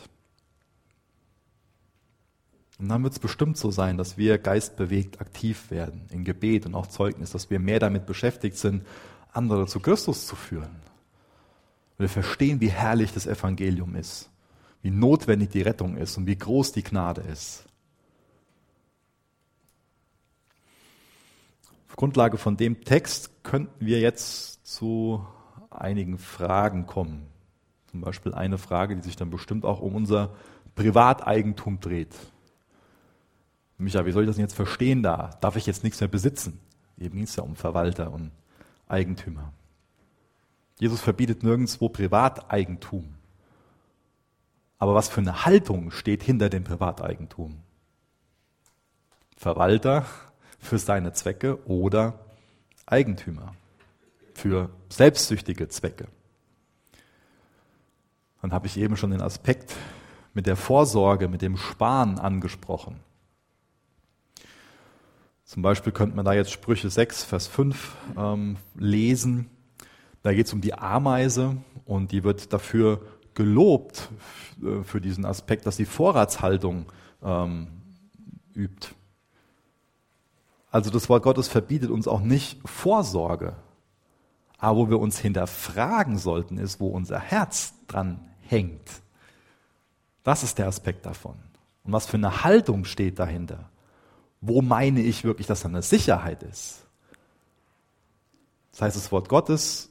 [2.79, 6.75] Und dann wird es bestimmt so sein, dass wir geistbewegt aktiv werden in Gebet und
[6.75, 8.85] auch Zeugnis, dass wir mehr damit beschäftigt sind,
[9.33, 10.81] andere zu Christus zu führen.
[11.99, 14.31] Wir verstehen, wie herrlich das Evangelium ist,
[14.83, 17.65] wie notwendig die Rettung ist und wie groß die Gnade ist.
[21.93, 25.27] Auf Grundlage von dem Text könnten wir jetzt zu
[25.69, 27.27] einigen Fragen kommen.
[27.91, 30.31] Zum Beispiel eine Frage, die sich dann bestimmt auch um unser
[30.75, 32.15] Privateigentum dreht.
[33.77, 35.37] Micha, wie soll ich das denn jetzt verstehen da?
[35.43, 36.61] Darf ich jetzt nichts mehr besitzen?
[36.97, 38.31] Eben ging es ja um Verwalter und
[38.89, 39.53] Eigentümer.
[40.81, 43.17] Jesus verbietet nirgendwo Privateigentum.
[44.79, 47.59] Aber was für eine Haltung steht hinter dem Privateigentum?
[49.37, 50.07] Verwalter
[50.63, 52.21] für seine Zwecke oder
[52.87, 53.55] Eigentümer
[54.33, 56.07] für selbstsüchtige Zwecke.
[58.41, 59.77] Dann habe ich eben schon den Aspekt
[60.33, 63.01] mit der Vorsorge, mit dem Sparen angesprochen.
[65.45, 69.51] Zum Beispiel könnte man da jetzt Sprüche 6, Vers 5 ähm, lesen.
[70.23, 73.03] Da geht es um die Ameise und die wird dafür
[73.35, 74.09] gelobt,
[74.63, 76.87] äh, für diesen Aspekt, dass sie Vorratshaltung
[77.23, 77.67] ähm,
[78.55, 78.95] übt.
[80.73, 83.55] Also das Wort Gottes verbietet uns auch nicht Vorsorge.
[84.57, 88.89] Aber wo wir uns hinterfragen sollten, ist, wo unser Herz dran hängt.
[90.25, 91.37] Das ist der Aspekt davon.
[91.85, 93.69] Und was für eine Haltung steht dahinter?
[94.41, 96.87] Wo meine ich wirklich, dass da eine Sicherheit ist?
[98.71, 99.91] Das heißt, das Wort Gottes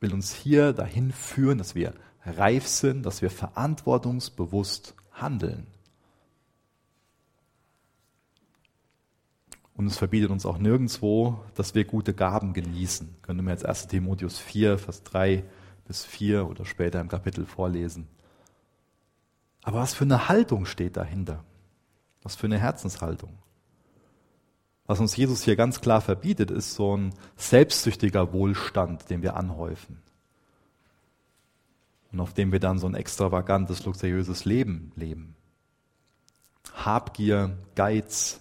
[0.00, 1.92] will uns hier dahin führen, dass wir
[2.24, 5.66] reif sind, dass wir verantwortungsbewusst handeln.
[9.78, 13.14] Und es verbietet uns auch nirgendwo, dass wir gute Gaben genießen.
[13.22, 15.44] Können wir jetzt 1 Timotheus 4, Vers 3
[15.86, 18.08] bis 4 oder später im Kapitel vorlesen.
[19.62, 21.44] Aber was für eine Haltung steht dahinter?
[22.24, 23.38] Was für eine Herzenshaltung?
[24.86, 30.02] Was uns Jesus hier ganz klar verbietet, ist so ein selbstsüchtiger Wohlstand, den wir anhäufen.
[32.10, 35.36] Und auf dem wir dann so ein extravagantes, luxuriöses Leben leben.
[36.74, 38.40] Habgier, Geiz,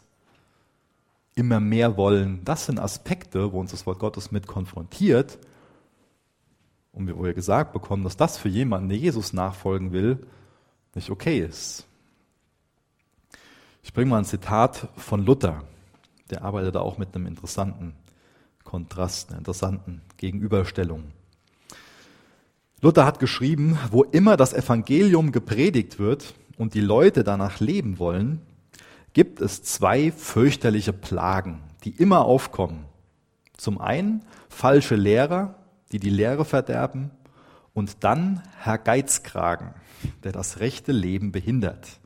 [1.38, 5.38] immer mehr wollen, das sind Aspekte, wo uns das Wort Gottes mit konfrontiert
[6.92, 10.26] und wo wir gesagt bekommen, dass das für jemanden, der Jesus nachfolgen will,
[10.96, 11.86] nicht okay ist.
[13.84, 15.64] Ich bringe mal ein Zitat von Luther.
[16.32, 17.94] Der arbeitet da auch mit einem interessanten
[18.64, 21.04] Kontrast, einer interessanten Gegenüberstellung.
[22.82, 28.42] Luther hat geschrieben, wo immer das Evangelium gepredigt wird und die Leute danach leben wollen,
[29.18, 32.86] gibt es zwei fürchterliche Plagen, die immer aufkommen.
[33.58, 35.56] Zum einen falsche Lehrer,
[35.92, 37.10] die die Lehre verderben,
[37.74, 39.74] und dann Herr Geizkragen,
[40.24, 42.00] der das rechte Leben behindert.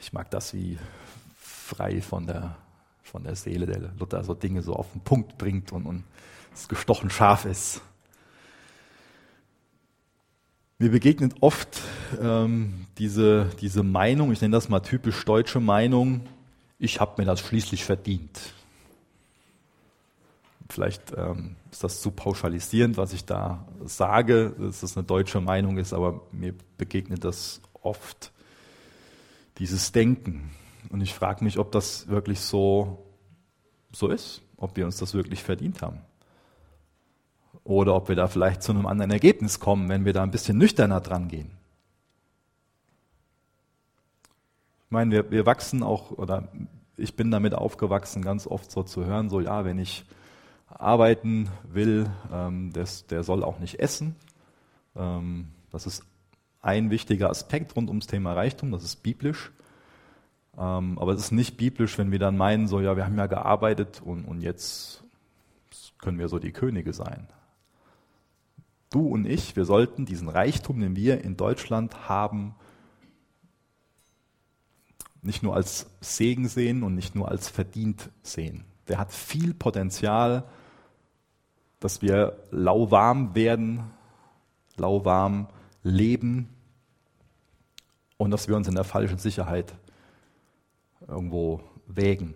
[0.00, 0.76] Ich mag das, wie
[1.36, 2.56] frei von der,
[3.04, 6.02] von der Seele der Luther so Dinge so auf den Punkt bringt und, und
[6.52, 7.80] es gestochen scharf ist.
[10.80, 11.80] Mir begegnet oft
[12.22, 16.20] ähm, diese, diese Meinung, ich nenne das mal typisch deutsche Meinung,
[16.78, 18.38] ich habe mir das schließlich verdient.
[20.68, 25.78] Vielleicht ähm, ist das zu pauschalisierend, was ich da sage, dass das eine deutsche Meinung
[25.78, 28.30] ist, aber mir begegnet das oft,
[29.58, 30.52] dieses Denken.
[30.90, 33.04] Und ich frage mich, ob das wirklich so,
[33.90, 36.02] so ist, ob wir uns das wirklich verdient haben.
[37.68, 40.56] Oder ob wir da vielleicht zu einem anderen Ergebnis kommen, wenn wir da ein bisschen
[40.56, 41.50] nüchterner dran gehen.
[44.86, 46.48] Ich meine, wir, wir wachsen auch, oder
[46.96, 50.06] ich bin damit aufgewachsen, ganz oft so zu hören, so ja, wenn ich
[50.66, 54.16] arbeiten will, ähm, des, der soll auch nicht essen.
[54.96, 56.04] Ähm, das ist
[56.62, 59.52] ein wichtiger Aspekt rund ums Thema Reichtum, das ist biblisch.
[60.56, 63.26] Ähm, aber es ist nicht biblisch, wenn wir dann meinen, so ja, wir haben ja
[63.26, 65.04] gearbeitet und, und jetzt
[65.98, 67.28] können wir so die Könige sein.
[68.90, 72.54] Du und ich, wir sollten diesen Reichtum, den wir in Deutschland haben,
[75.20, 78.64] nicht nur als Segen sehen und nicht nur als verdient sehen.
[78.88, 80.44] Der hat viel Potenzial,
[81.80, 83.90] dass wir lauwarm werden,
[84.76, 85.48] lauwarm
[85.82, 86.48] leben
[88.16, 89.74] und dass wir uns in der falschen Sicherheit
[91.06, 92.34] irgendwo wägen.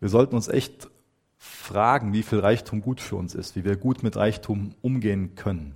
[0.00, 0.88] Wir sollten uns echt
[1.48, 5.74] fragen, wie viel Reichtum gut für uns ist, wie wir gut mit Reichtum umgehen können.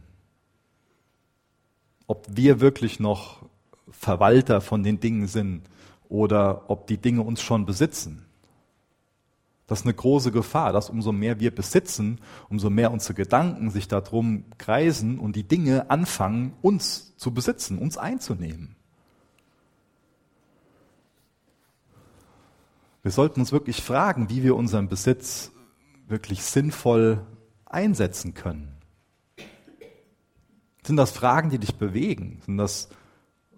[2.07, 3.43] Ob wir wirklich noch
[3.91, 5.63] Verwalter von den Dingen sind
[6.09, 8.25] oder ob die Dinge uns schon besitzen.
[9.67, 13.89] Das ist eine große Gefahr, dass umso mehr wir besitzen, umso mehr unsere Gedanken sich
[13.89, 18.77] darum kreisen und die Dinge anfangen, uns zu besitzen, uns einzunehmen.
[23.03, 25.53] Wir sollten uns wirklich fragen, wie wir unseren Besitz
[26.13, 27.27] wirklich sinnvoll
[27.67, 28.77] einsetzen können.
[30.85, 32.41] Sind das Fragen, die dich bewegen?
[32.47, 32.89] Sind das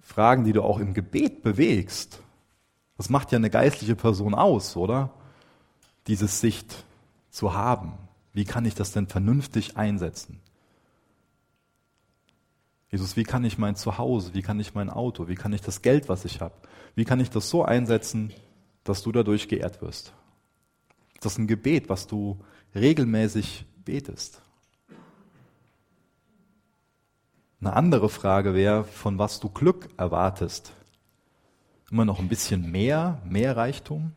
[0.01, 2.21] Fragen, die du auch im Gebet bewegst?
[2.97, 5.11] Das macht ja eine geistliche Person aus, oder?
[6.07, 6.85] Diese Sicht
[7.31, 7.95] zu haben.
[8.33, 10.41] Wie kann ich das denn vernünftig einsetzen?
[12.91, 15.83] Jesus, wie kann ich mein Zuhause, wie kann ich mein Auto, wie kann ich das
[15.83, 16.55] Geld, was ich habe,
[16.95, 18.33] wie kann ich das so einsetzen,
[18.85, 20.13] dass du dadurch geehrt wirst.
[21.25, 22.39] Das ist ein Gebet, was du
[22.75, 24.43] regelmäßig betest.
[27.63, 30.75] Eine andere Frage wäre, von was du Glück erwartest.
[31.91, 34.13] Immer noch ein bisschen mehr, mehr Reichtum?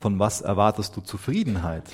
[0.00, 1.92] Von was erwartest du Zufriedenheit?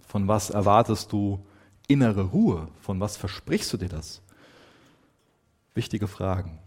[0.00, 1.44] Von was erwartest du
[1.88, 2.68] innere Ruhe?
[2.80, 4.22] Von was versprichst du dir das?
[5.74, 6.58] Wichtige Fragen.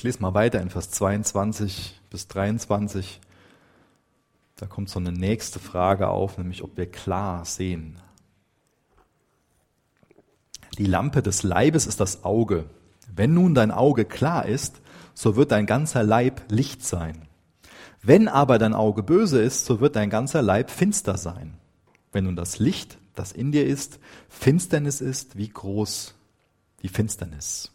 [0.00, 3.20] Ich lese mal weiter in Vers 22 bis 23.
[4.56, 7.98] Da kommt so eine nächste Frage auf, nämlich ob wir klar sehen.
[10.78, 12.64] Die Lampe des Leibes ist das Auge.
[13.14, 14.80] Wenn nun dein Auge klar ist,
[15.12, 17.28] so wird dein ganzer Leib Licht sein.
[18.00, 21.58] Wenn aber dein Auge böse ist, so wird dein ganzer Leib finster sein.
[22.10, 23.98] Wenn nun das Licht, das in dir ist,
[24.30, 26.14] Finsternis ist, wie groß
[26.80, 27.70] die Finsternis.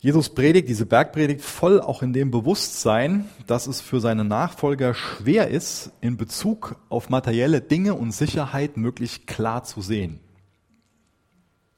[0.00, 5.48] Jesus predigt diese Bergpredigt voll auch in dem Bewusstsein, dass es für seine Nachfolger schwer
[5.48, 10.20] ist, in Bezug auf materielle Dinge und Sicherheit möglich klar zu sehen.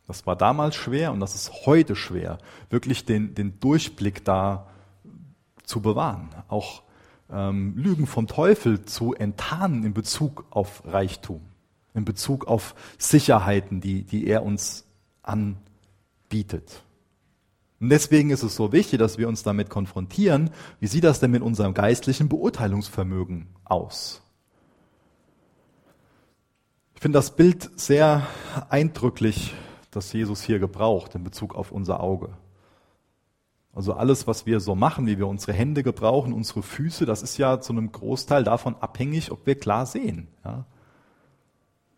[0.07, 4.67] Das war damals schwer und das ist heute schwer, wirklich den, den Durchblick da
[5.65, 6.83] zu bewahren, auch
[7.33, 11.41] ähm, Lügen vom Teufel zu enttarnen in Bezug auf Reichtum,
[11.95, 14.85] in Bezug auf Sicherheiten, die, die er uns
[15.23, 16.83] anbietet.
[17.81, 21.31] Und deswegen ist es so wichtig, dass wir uns damit konfrontieren, wie sieht das denn
[21.31, 24.23] mit unserem geistlichen Beurteilungsvermögen aus?
[26.95, 28.27] Ich finde das Bild sehr
[28.69, 29.55] eindrücklich,
[29.91, 32.37] das Jesus hier gebraucht in Bezug auf unser Auge.
[33.73, 37.39] Also alles, was wir so machen, wie wir unsere Hände gebrauchen, unsere Füße, das ist
[37.39, 40.29] ja zu einem Großteil davon abhängig, ob wir klar sehen.
[40.45, 40.67] Ja?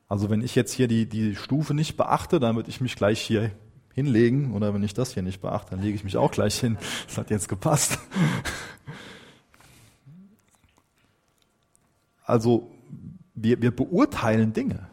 [0.07, 3.21] Also wenn ich jetzt hier die, die Stufe nicht beachte, dann würde ich mich gleich
[3.21, 3.51] hier
[3.95, 4.53] hinlegen.
[4.53, 6.79] Oder wenn ich das hier nicht beachte, dann lege ich mich auch gleich hin.
[7.07, 7.99] Das hat jetzt gepasst.
[12.25, 12.71] Also
[13.35, 14.87] wir, wir beurteilen Dinge.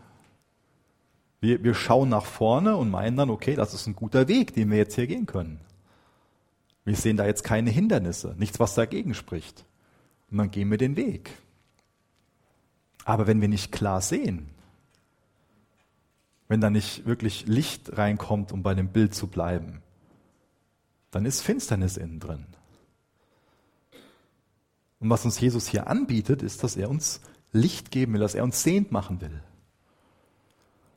[1.42, 4.70] Wir, wir schauen nach vorne und meinen dann, okay, das ist ein guter Weg, den
[4.72, 5.60] wir jetzt hier gehen können.
[6.84, 9.66] Wir sehen da jetzt keine Hindernisse, nichts, was dagegen spricht.
[10.32, 11.32] Und dann gehen wir den Weg.
[13.06, 14.50] Aber wenn wir nicht klar sehen,
[16.50, 19.82] wenn da nicht wirklich Licht reinkommt, um bei dem Bild zu bleiben,
[21.12, 22.46] dann ist Finsternis innen drin.
[25.00, 28.44] Und was uns Jesus hier anbietet, ist, dass er uns Licht geben will, dass er
[28.44, 29.42] uns sehend machen will.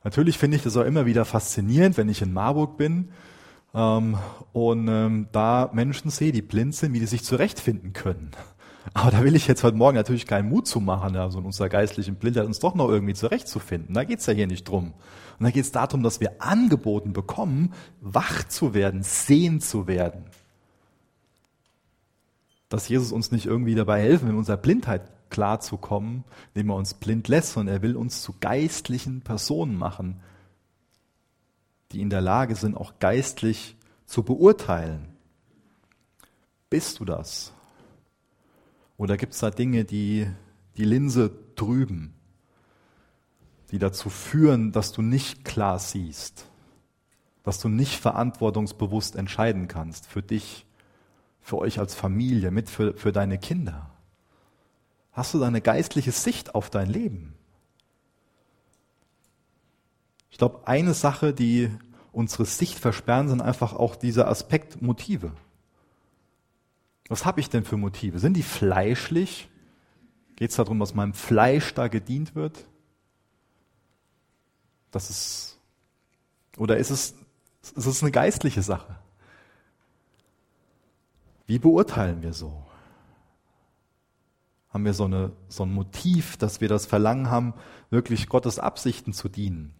[0.03, 3.09] Natürlich finde ich das auch immer wieder faszinierend, wenn ich in Marburg bin
[3.73, 4.17] ähm,
[4.51, 8.31] und ähm, da Menschen sehe, die blind sind, wie die sich zurechtfinden können.
[8.93, 11.69] Aber da will ich jetzt heute Morgen natürlich keinen Mut zu machen, also in unserer
[11.69, 13.93] geistlichen Blindheit uns doch noch irgendwie zurechtzufinden.
[13.93, 14.93] Da geht's ja hier nicht drum.
[15.39, 20.25] Und da geht's darum, dass wir angeboten bekommen, wach zu werden, sehen zu werden.
[22.67, 27.27] Dass Jesus uns nicht irgendwie dabei helfen, in unserer Blindheit klarzukommen, indem er uns blind
[27.27, 30.19] lässt, sondern er will uns zu geistlichen Personen machen,
[31.91, 35.07] die in der Lage sind, auch geistlich zu beurteilen.
[36.69, 37.53] Bist du das?
[38.97, 40.27] Oder gibt es da Dinge, die
[40.77, 42.13] die Linse trüben,
[43.71, 46.47] die dazu führen, dass du nicht klar siehst,
[47.43, 50.65] dass du nicht verantwortungsbewusst entscheiden kannst für dich,
[51.41, 53.89] für euch als Familie, mit für, für deine Kinder?
[55.11, 57.33] Hast du da eine geistliche Sicht auf dein Leben?
[60.31, 61.69] Ich glaube, eine Sache, die
[62.11, 65.31] unsere Sicht versperren, sind einfach auch dieser Aspekt Motive.
[67.09, 68.19] Was habe ich denn für Motive?
[68.19, 69.49] Sind die fleischlich?
[70.35, 72.65] Geht es darum, dass meinem Fleisch da gedient wird?
[74.91, 75.59] Das ist,
[76.57, 77.15] oder ist es,
[77.75, 78.95] ist es eine geistliche Sache?
[81.45, 82.63] Wie beurteilen wir so?
[84.73, 87.53] haben wir so, eine, so ein Motiv, dass wir das Verlangen haben,
[87.91, 89.71] wirklich Gottes Absichten zu dienen.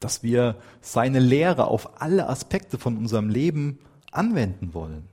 [0.00, 3.78] Dass wir seine Lehre auf alle Aspekte von unserem Leben
[4.10, 5.08] anwenden wollen.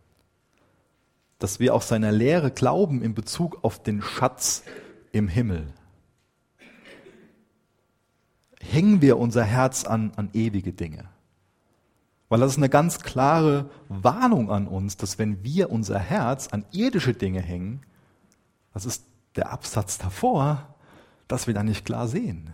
[1.41, 4.62] Dass wir auch seiner Lehre glauben in Bezug auf den Schatz
[5.12, 5.73] im Himmel.
[8.60, 11.10] Hängen wir unser Herz an, an ewige Dinge.
[12.30, 16.63] Weil das ist eine ganz klare Warnung an uns, dass wenn wir unser Herz an
[16.71, 17.82] irdische Dinge hängen,
[18.71, 19.04] das ist
[19.36, 20.75] der Absatz davor,
[21.27, 22.51] dass wir da nicht klar sehen.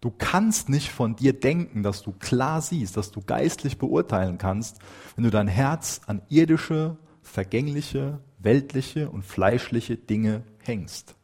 [0.00, 4.78] Du kannst nicht von dir denken, dass du klar siehst, dass du geistlich beurteilen kannst,
[5.14, 11.14] wenn du dein Herz an irdische, vergängliche, weltliche und fleischliche Dinge hängst.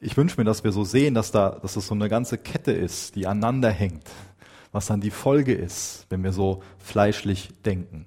[0.00, 2.72] Ich wünsche mir, dass wir so sehen, dass, da, dass das so eine ganze Kette
[2.72, 4.08] ist, die aneinander hängt,
[4.70, 8.06] was dann die Folge ist, wenn wir so fleischlich denken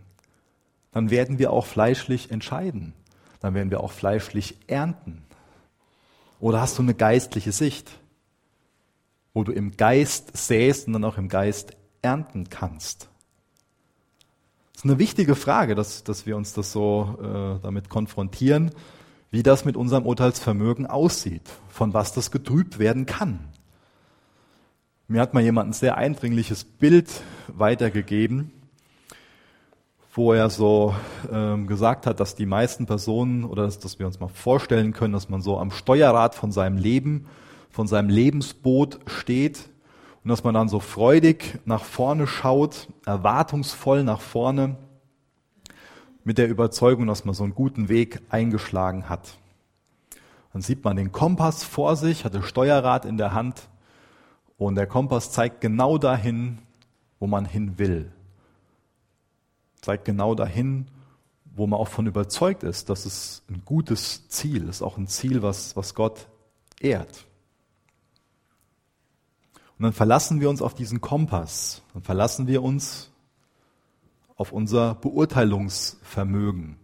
[0.91, 2.93] dann werden wir auch fleischlich entscheiden.
[3.39, 5.23] Dann werden wir auch fleischlich ernten.
[6.39, 7.99] Oder hast du eine geistliche Sicht,
[9.33, 13.09] wo du im Geist säst und dann auch im Geist ernten kannst?
[14.81, 18.71] Ist eine wichtige Frage, dass, dass wir uns das so äh, damit konfrontieren,
[19.29, 23.41] wie das mit unserem Urteilsvermögen aussieht, von was das getrübt werden kann.
[25.07, 27.11] Mir hat mal jemand ein sehr eindringliches Bild
[27.47, 28.53] weitergegeben
[30.13, 30.95] wo er so
[31.31, 35.13] ähm, gesagt hat, dass die meisten Personen oder dass, dass wir uns mal vorstellen können,
[35.13, 37.27] dass man so am Steuerrad von seinem Leben,
[37.69, 39.69] von seinem Lebensboot steht
[40.23, 44.77] und dass man dann so freudig nach vorne schaut, erwartungsvoll nach vorne,
[46.23, 49.37] mit der Überzeugung, dass man so einen guten Weg eingeschlagen hat.
[50.53, 53.69] Dann sieht man den Kompass vor sich, hat das Steuerrad in der Hand
[54.57, 56.59] und der Kompass zeigt genau dahin,
[57.19, 58.11] wo man hin will
[59.81, 60.85] zeigt genau dahin,
[61.55, 65.41] wo man auch von überzeugt ist, dass es ein gutes Ziel ist, auch ein Ziel,
[65.41, 66.27] was, was Gott
[66.79, 67.25] ehrt.
[69.81, 73.09] Und dann verlassen wir uns auf diesen Kompass, dann verlassen wir uns
[74.35, 76.75] auf unser Beurteilungsvermögen.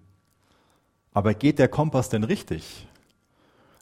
[1.14, 2.88] Aber geht der Kompass denn richtig?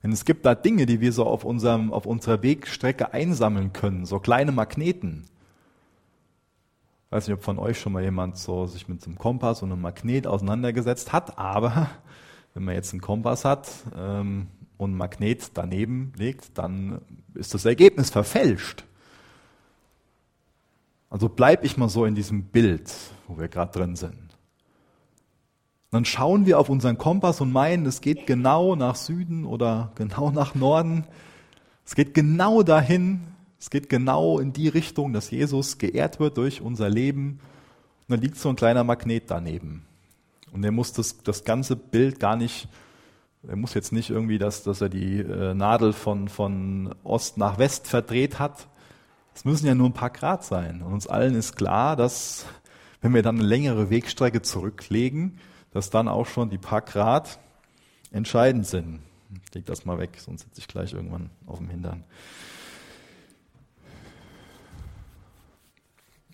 [0.03, 4.05] Denn es gibt da Dinge, die wir so auf, unserem, auf unserer Wegstrecke einsammeln können,
[4.05, 5.23] so kleine Magneten.
[7.05, 9.71] Ich weiß nicht, ob von euch schon mal jemand so sich mit einem Kompass und
[9.71, 11.89] einem Magnet auseinandergesetzt hat, aber
[12.53, 16.99] wenn man jetzt einen Kompass hat ähm, und ein Magnet daneben legt, dann
[17.33, 18.83] ist das Ergebnis verfälscht.
[21.15, 22.93] Also bleib ich mal so in diesem Bild,
[23.29, 24.35] wo wir gerade drin sind.
[25.89, 30.29] Dann schauen wir auf unseren Kompass und meinen, es geht genau nach Süden oder genau
[30.31, 31.05] nach Norden.
[31.85, 33.21] Es geht genau dahin,
[33.61, 37.39] es geht genau in die Richtung, dass Jesus geehrt wird durch unser Leben.
[37.39, 39.85] Und dann liegt so ein kleiner Magnet daneben.
[40.51, 42.67] Und er muss das, das ganze Bild gar nicht,
[43.47, 47.57] er muss jetzt nicht irgendwie, dass, dass er die äh, Nadel von, von Ost nach
[47.57, 48.67] West verdreht hat.
[49.35, 50.81] Es müssen ja nur ein paar Grad sein.
[50.81, 52.45] Und uns allen ist klar, dass
[53.01, 55.37] wenn wir dann eine längere Wegstrecke zurücklegen,
[55.71, 57.37] dass dann auch schon die paar Grad
[58.11, 59.01] entscheidend sind.
[59.45, 62.05] Ich leg das mal weg, sonst sitze ich gleich irgendwann auf dem Hintern.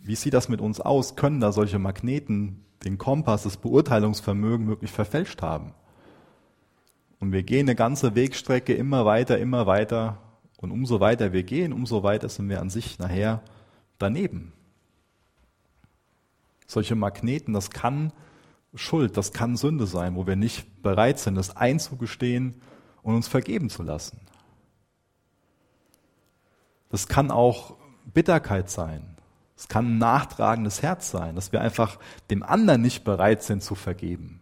[0.04, 1.16] Wie sieht das mit uns aus?
[1.16, 5.74] Können da solche Magneten den Kompass, das Beurteilungsvermögen wirklich verfälscht haben?
[7.20, 10.18] Und wir gehen eine ganze Wegstrecke immer weiter, immer weiter.
[10.62, 13.42] Und umso weiter wir gehen, umso weiter sind wir an sich nachher
[13.98, 14.54] daneben.
[16.68, 18.14] Solche Magneten, das kann
[18.76, 22.62] Schuld, das kann Sünde sein, wo wir nicht bereit sind, das einzugestehen
[23.02, 24.22] und uns vergeben zu lassen.
[26.90, 27.76] Das kann auch
[28.14, 29.18] Bitterkeit sein.
[29.58, 32.00] Es kann ein nachtragendes Herz sein, dass wir einfach
[32.30, 34.42] dem anderen nicht bereit sind zu vergeben.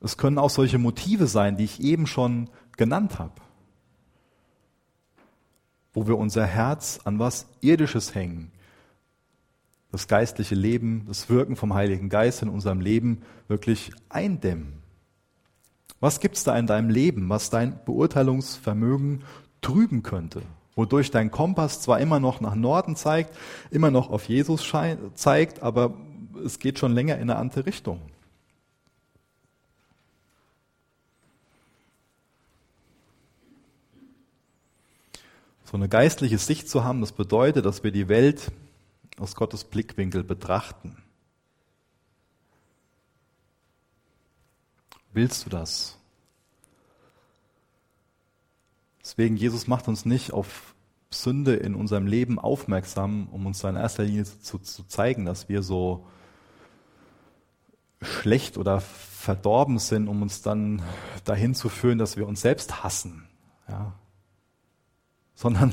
[0.00, 2.48] Es können auch solche Motive sein, die ich eben schon
[2.80, 3.34] genannt habe,
[5.92, 8.52] wo wir unser Herz an was Irdisches hängen,
[9.92, 14.78] das geistliche Leben, das Wirken vom Heiligen Geist in unserem Leben wirklich eindämmen.
[16.00, 19.24] Was gibt's da in deinem Leben, was dein Beurteilungsvermögen
[19.60, 20.40] trüben könnte?
[20.74, 23.36] Wodurch dein Kompass zwar immer noch nach Norden zeigt,
[23.70, 24.66] immer noch auf Jesus
[25.16, 25.92] zeigt, aber
[26.46, 28.00] es geht schon länger in eine andere Richtung.
[35.70, 38.50] So eine geistliche Sicht zu haben, das bedeutet, dass wir die Welt
[39.20, 40.96] aus Gottes Blickwinkel betrachten.
[45.12, 45.96] Willst du das?
[49.00, 50.74] Deswegen, Jesus macht uns nicht auf
[51.08, 55.62] Sünde in unserem Leben aufmerksam, um uns in erster Linie zu, zu zeigen, dass wir
[55.62, 56.04] so
[58.02, 60.82] schlecht oder verdorben sind, um uns dann
[61.24, 63.28] dahin zu führen, dass wir uns selbst hassen.
[63.68, 63.94] Ja.
[65.40, 65.72] Sondern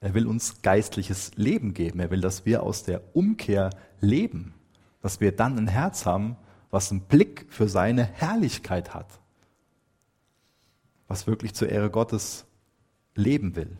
[0.00, 2.00] er will uns geistliches Leben geben.
[2.00, 3.68] Er will, dass wir aus der Umkehr
[4.00, 4.54] leben,
[5.02, 6.38] dass wir dann ein Herz haben,
[6.70, 9.20] was einen Blick für seine Herrlichkeit hat,
[11.08, 12.46] was wirklich zur Ehre Gottes
[13.14, 13.76] leben will.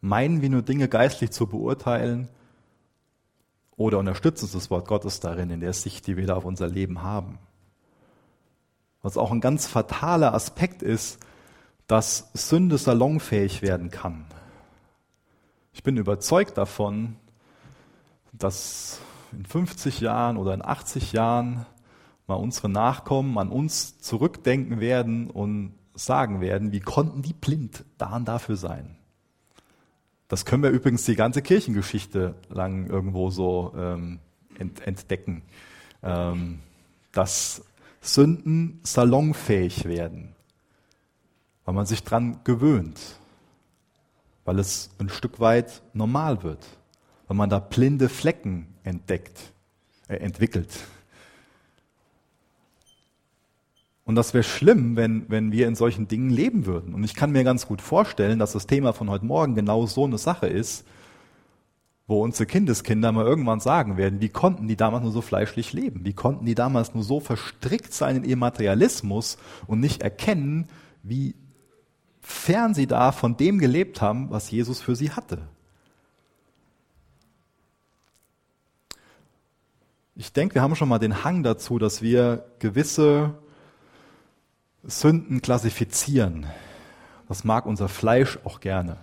[0.00, 2.28] Meinen wir nur Dinge geistlich zu beurteilen
[3.76, 6.68] oder unterstützt uns das Wort Gottes darin, in der Sicht, die wir da auf unser
[6.68, 7.40] Leben haben?
[9.02, 11.18] Was auch ein ganz fataler Aspekt ist,
[11.86, 14.24] dass Sünde salonfähig werden kann.
[15.72, 17.16] Ich bin überzeugt davon,
[18.32, 19.00] dass
[19.32, 21.66] in 50 Jahren oder in 80 Jahren
[22.26, 28.16] mal unsere Nachkommen an uns zurückdenken werden und sagen werden, wie konnten die blind da
[28.16, 28.96] und dafür sein?
[30.28, 34.18] Das können wir übrigens die ganze Kirchengeschichte lang irgendwo so ähm,
[34.58, 35.42] entdecken,
[36.02, 36.58] ähm,
[37.12, 37.64] dass
[38.00, 40.35] Sünden salonfähig werden
[41.66, 42.98] weil man sich dran gewöhnt,
[44.46, 46.64] weil es ein Stück weit normal wird,
[47.26, 49.52] weil man da blinde Flecken entdeckt,
[50.08, 50.70] äh, entwickelt.
[54.04, 56.94] Und das wäre schlimm, wenn, wenn wir in solchen Dingen leben würden.
[56.94, 60.04] Und ich kann mir ganz gut vorstellen, dass das Thema von heute Morgen genau so
[60.04, 60.86] eine Sache ist,
[62.06, 66.04] wo unsere Kindeskinder mal irgendwann sagen werden, wie konnten die damals nur so fleischlich leben?
[66.04, 70.68] Wie konnten die damals nur so verstrickt sein in ihrem Materialismus und nicht erkennen,
[71.02, 71.34] wie
[72.28, 75.46] fern sie da von dem gelebt haben, was Jesus für sie hatte.
[80.16, 83.34] Ich denke, wir haben schon mal den Hang dazu, dass wir gewisse
[84.82, 86.46] Sünden klassifizieren.
[87.28, 88.96] Das mag unser Fleisch auch gerne.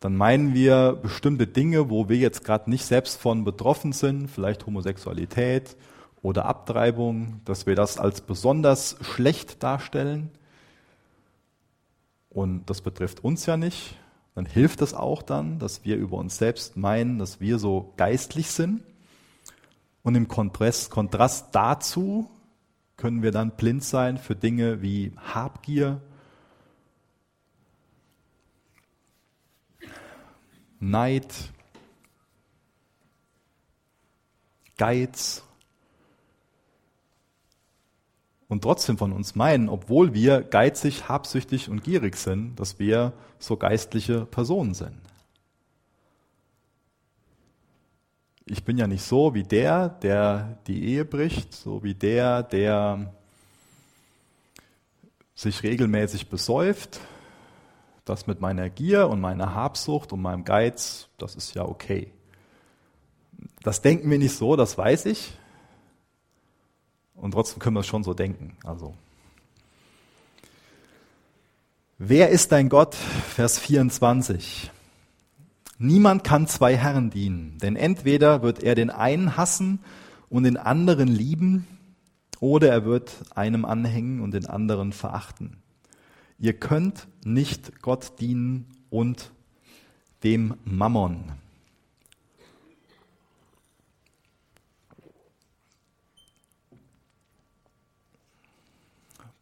[0.00, 4.64] Dann meinen wir bestimmte Dinge, wo wir jetzt gerade nicht selbst von betroffen sind, vielleicht
[4.64, 5.76] Homosexualität
[6.22, 10.30] oder Abtreibung, dass wir das als besonders schlecht darstellen.
[12.36, 13.96] Und das betrifft uns ja nicht.
[14.34, 18.48] dann hilft es auch dann, dass wir über uns selbst meinen, dass wir so geistlich
[18.50, 18.82] sind.
[20.02, 22.28] Und im Kontrast, dazu
[22.98, 26.02] können wir dann blind sein für Dinge wie Habgier,
[30.78, 31.32] Neid,
[34.76, 35.42] Geiz
[38.48, 43.56] und trotzdem von uns meinen, obwohl wir geizig, habsüchtig und gierig sind, dass wir so
[43.56, 45.00] geistliche Personen sind.
[48.48, 53.12] Ich bin ja nicht so wie der, der die Ehe bricht, so wie der, der
[55.34, 57.00] sich regelmäßig besäuft.
[58.04, 62.12] Das mit meiner Gier und meiner Habsucht und meinem Geiz, das ist ja okay.
[63.64, 65.36] Das denken wir nicht so, das weiß ich.
[67.16, 68.56] Und trotzdem können wir es schon so denken.
[68.64, 68.94] Also.
[71.98, 72.94] Wer ist dein Gott?
[72.94, 74.70] Vers 24.
[75.78, 79.80] Niemand kann zwei Herren dienen, denn entweder wird er den einen hassen
[80.30, 81.66] und den anderen lieben,
[82.40, 85.56] oder er wird einem anhängen und den anderen verachten.
[86.38, 89.30] Ihr könnt nicht Gott dienen und
[90.22, 91.32] dem Mammon.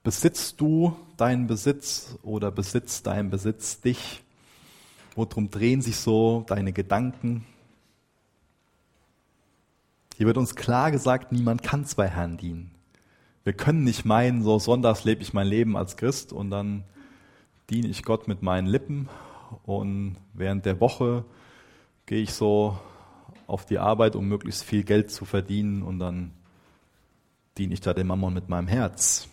[0.04, 4.22] Besitzt du deinen Besitz oder besitzt dein Besitz dich?
[5.16, 7.46] Worum drehen sich so deine Gedanken?
[10.18, 12.70] Hier wird uns klar gesagt, niemand kann zwei Herren dienen.
[13.44, 16.84] Wir können nicht meinen, so sonntags lebe ich mein Leben als Christ und dann
[17.70, 19.08] diene ich Gott mit meinen Lippen
[19.64, 21.24] und während der Woche
[22.04, 22.78] gehe ich so
[23.46, 26.32] auf die Arbeit, um möglichst viel Geld zu verdienen und dann
[27.56, 29.30] diene ich da dem Mammon mit meinem Herz.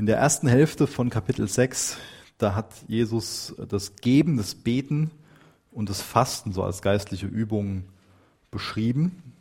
[0.00, 1.98] In der ersten Hälfte von Kapitel 6,
[2.38, 5.10] da hat Jesus das Geben, das Beten
[5.72, 7.84] und das Fasten so als geistliche Übung
[8.50, 9.34] beschrieben.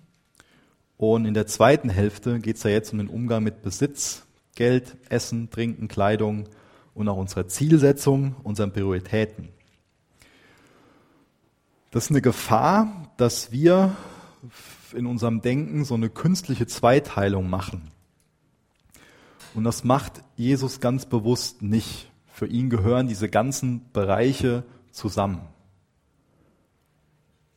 [0.97, 4.97] Und in der zweiten Hälfte geht es ja jetzt um den Umgang mit Besitz, Geld,
[5.07, 6.49] Essen, Trinken, Kleidung
[6.93, 9.47] und auch unserer Zielsetzung, unseren Prioritäten.
[11.91, 13.95] Das ist eine Gefahr, dass wir
[14.93, 17.91] in unserem Denken so eine künstliche Zweiteilung machen.
[19.60, 22.10] Und das macht Jesus ganz bewusst nicht.
[22.28, 25.41] Für ihn gehören diese ganzen Bereiche zusammen.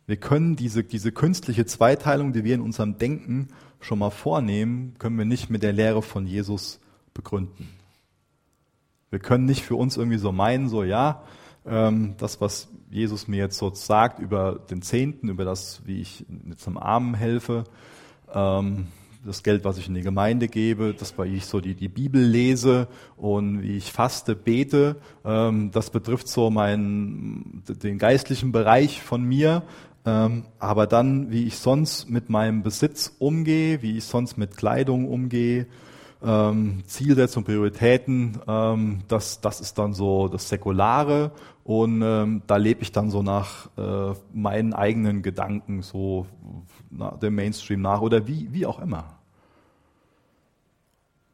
[0.06, 5.16] Wir können diese, diese künstliche Zweiteilung, die wir in unserem Denken schon mal vornehmen, können
[5.16, 6.80] wir nicht mit der Lehre von Jesus
[7.14, 7.68] begründen.
[9.10, 11.22] Wir können nicht für uns irgendwie so meinen, so ja,
[11.64, 16.26] ähm, das, was Jesus mir jetzt so sagt über den Zehnten, über das, wie ich
[16.48, 17.62] jetzt am Armen helfe,
[18.34, 18.88] ähm,
[19.24, 22.22] das Geld, was ich in die Gemeinde gebe, das, weil ich so die, die Bibel
[22.22, 29.22] lese und wie ich faste, bete, ähm, das betrifft so meinen, den geistlichen Bereich von
[29.22, 29.62] mir.
[30.04, 35.08] Ähm, aber dann, wie ich sonst mit meinem Besitz umgehe, wie ich sonst mit Kleidung
[35.08, 35.66] umgehe,
[36.24, 41.32] ähm, Zielsetzung, Prioritäten, ähm, das, das ist dann so das Säkulare
[41.64, 46.26] und ähm, da lebe ich dann so nach äh, meinen eigenen Gedanken, so
[46.90, 49.18] na, dem Mainstream nach oder wie, wie auch immer.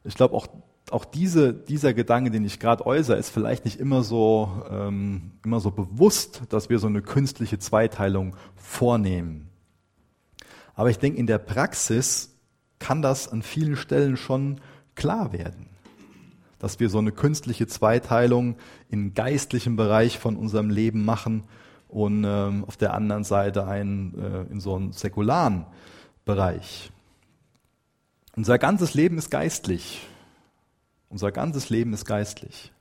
[0.03, 0.47] Ich glaube, auch,
[0.91, 5.59] auch diese, dieser Gedanke, den ich gerade äußere, ist vielleicht nicht immer so, ähm, immer
[5.59, 9.49] so bewusst, dass wir so eine künstliche Zweiteilung vornehmen.
[10.75, 12.37] Aber ich denke, in der Praxis
[12.79, 14.61] kann das an vielen Stellen schon
[14.99, 15.69] klar werden
[16.59, 18.57] dass wir so eine künstliche Zweiteilung
[18.89, 21.45] im geistlichen Bereich von unserem Leben machen
[21.87, 25.65] und ähm, auf der anderen Seite einen, äh, in so einem säkularen
[26.25, 26.91] Bereich.
[28.35, 30.05] Unser ganzes Leben ist geistlich.
[31.07, 32.71] Unser ganzes Leben ist geistlich.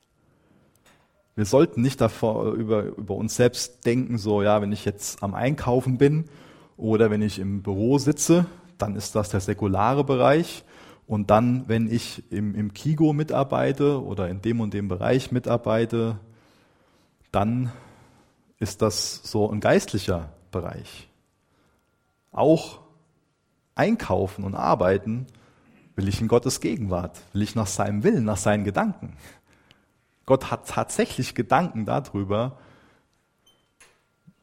[1.36, 5.34] Wir sollten nicht davor über, über uns selbst denken, so, ja, wenn ich jetzt am
[5.34, 6.24] Einkaufen bin
[6.76, 8.44] oder wenn ich im Büro sitze,
[8.76, 10.64] dann ist das der säkulare Bereich.
[11.08, 16.20] Und dann, wenn ich im, im Kigo mitarbeite oder in dem und dem Bereich mitarbeite,
[17.32, 17.72] dann
[18.58, 21.08] ist das so ein geistlicher Bereich.
[22.30, 22.80] Auch
[23.74, 25.26] einkaufen und arbeiten
[25.96, 29.16] will ich in Gottes Gegenwart, will ich nach seinem Willen, nach seinen Gedanken.
[30.26, 32.58] Gott hat tatsächlich Gedanken darüber,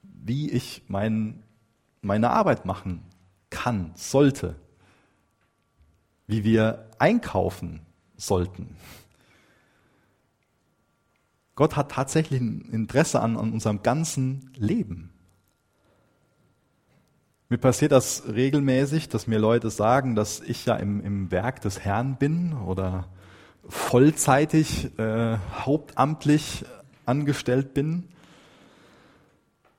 [0.01, 1.43] wie ich mein,
[2.01, 3.03] meine Arbeit machen
[3.51, 4.55] kann, sollte
[6.27, 7.81] wie wir einkaufen
[8.17, 8.75] sollten.
[11.55, 15.11] Gott hat tatsächlich ein Interesse an, an unserem ganzen Leben.
[17.47, 21.79] Mir passiert das regelmäßig, dass mir Leute sagen, dass ich ja im, im Werk des
[21.79, 23.07] Herrn bin oder
[23.67, 26.65] vollzeitig, äh, hauptamtlich
[27.05, 28.09] angestellt bin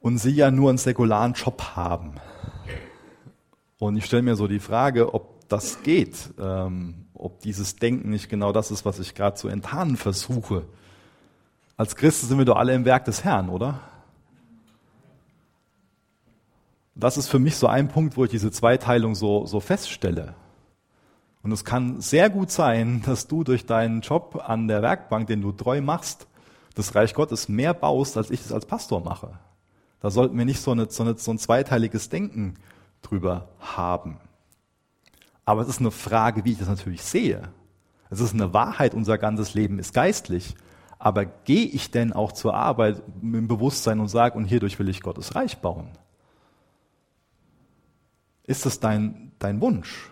[0.01, 2.15] und Sie ja nur einen säkularen Job haben.
[3.79, 8.29] Und ich stelle mir so die Frage, ob das geht, ähm, ob dieses Denken nicht
[8.29, 10.65] genau das ist, was ich gerade zu enttarnen versuche.
[11.77, 13.81] Als Christen sind wir doch alle im Werk des Herrn, oder?
[16.95, 20.35] Das ist für mich so ein Punkt, wo ich diese Zweiteilung so, so feststelle.
[21.43, 25.43] Und es kann sehr gut sein, dass du durch deinen Job an der Werkbank, den
[25.43, 26.27] du treu machst,
[26.75, 29.39] das Reich Gottes mehr baust, als ich es als Pastor mache.
[30.01, 32.55] Da sollten wir nicht so, eine, so, eine, so ein zweiteiliges Denken
[33.03, 34.19] drüber haben.
[35.47, 37.49] Aber es ist eine Frage, wie ich das natürlich sehe.
[38.11, 40.57] Es ist eine Wahrheit, unser ganzes Leben ist geistlich.
[40.99, 44.89] Aber gehe ich denn auch zur Arbeit mit dem Bewusstsein und sage, und hierdurch will
[44.89, 45.91] ich Gottes Reich bauen?
[48.43, 50.11] Ist das dein, dein Wunsch?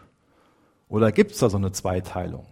[0.89, 2.47] Oder gibt es da so eine Zweiteilung?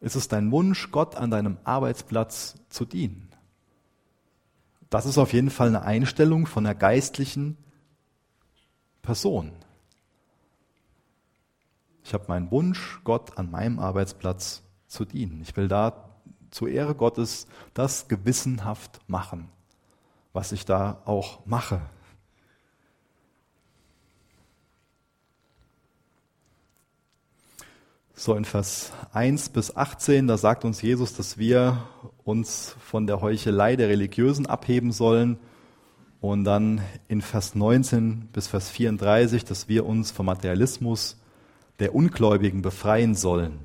[0.00, 3.28] Ist es dein Wunsch, Gott an deinem Arbeitsplatz zu dienen?
[4.88, 7.58] Das ist auf jeden Fall eine Einstellung von einer geistlichen
[9.02, 9.52] Person.
[12.10, 15.42] Ich habe meinen Wunsch, Gott an meinem Arbeitsplatz zu dienen.
[15.42, 16.10] Ich will da
[16.50, 19.48] zur Ehre Gottes das gewissenhaft machen,
[20.32, 21.80] was ich da auch mache.
[28.16, 31.86] So in Vers 1 bis 18, da sagt uns Jesus, dass wir
[32.24, 35.38] uns von der Heuchelei der Religiösen abheben sollen.
[36.20, 41.19] Und dann in Vers 19 bis Vers 34, dass wir uns vom Materialismus
[41.80, 43.58] der Ungläubigen befreien sollen.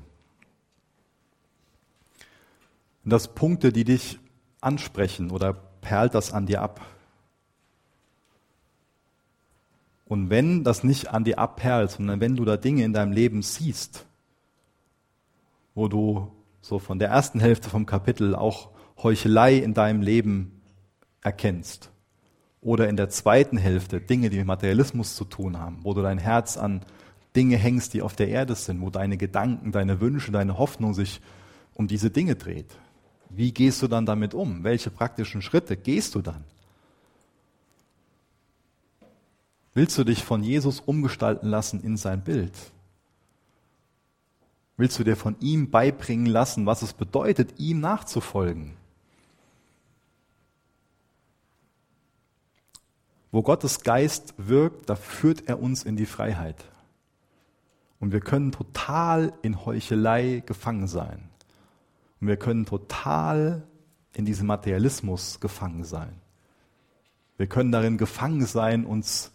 [3.04, 4.18] Und das Punkte, die dich
[4.60, 6.84] ansprechen oder perlt das an dir ab?
[10.06, 13.42] Und wenn das nicht an dir abperlt, sondern wenn du da Dinge in deinem Leben
[13.42, 14.06] siehst,
[15.74, 18.70] wo du so von der ersten Hälfte vom Kapitel auch
[19.02, 20.62] Heuchelei in deinem Leben
[21.22, 21.90] erkennst,
[22.66, 26.18] oder in der zweiten Hälfte Dinge, die mit Materialismus zu tun haben, wo du dein
[26.18, 26.80] Herz an
[27.36, 31.20] Dinge hängst, die auf der Erde sind, wo deine Gedanken, deine Wünsche, deine Hoffnung sich
[31.74, 32.70] um diese Dinge dreht.
[33.28, 34.64] Wie gehst du dann damit um?
[34.64, 36.44] Welche praktischen Schritte gehst du dann?
[39.74, 42.54] Willst du dich von Jesus umgestalten lassen in sein Bild?
[44.78, 48.72] Willst du dir von ihm beibringen lassen, was es bedeutet, ihm nachzufolgen?
[53.30, 56.64] Wo Gottes Geist wirkt, da führt er uns in die Freiheit.
[58.06, 61.28] Und wir können total in Heuchelei gefangen sein.
[62.20, 63.66] Und wir können total
[64.12, 66.20] in diesem Materialismus gefangen sein.
[67.36, 69.32] Wir können darin gefangen sein, uns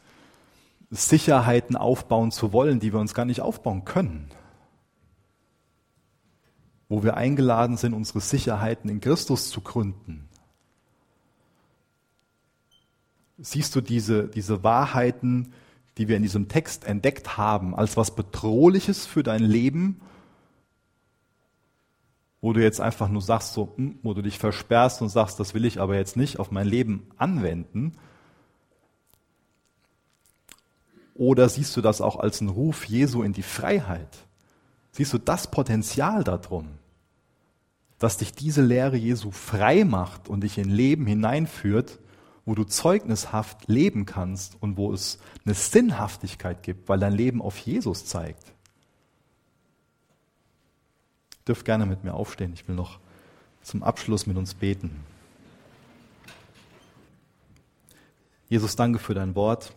[0.89, 4.29] Sicherheiten aufbauen zu wollen, die wir uns gar nicht aufbauen können.
[6.87, 10.29] Wo wir eingeladen sind, unsere Sicherheiten in Christus zu gründen.
[13.37, 15.51] Siehst du diese, diese Wahrheiten,
[16.01, 20.01] die wir in diesem Text entdeckt haben, als was Bedrohliches für dein Leben,
[22.41, 25.53] wo du jetzt einfach nur sagst, so, hm, wo du dich versperrst und sagst, das
[25.53, 27.91] will ich aber jetzt nicht auf mein Leben anwenden?
[31.13, 34.25] Oder siehst du das auch als einen Ruf Jesu in die Freiheit?
[34.91, 36.67] Siehst du das Potenzial darum,
[37.99, 41.99] dass dich diese Lehre Jesu frei macht und dich in Leben hineinführt,
[42.45, 47.57] wo du zeugnishaft leben kannst und wo es eine Sinnhaftigkeit gibt, weil dein Leben auf
[47.59, 48.53] Jesus zeigt.
[51.47, 52.53] Dürft gerne mit mir aufstehen.
[52.53, 52.99] Ich will noch
[53.61, 55.03] zum Abschluss mit uns beten.
[58.49, 59.73] Jesus, danke für dein Wort.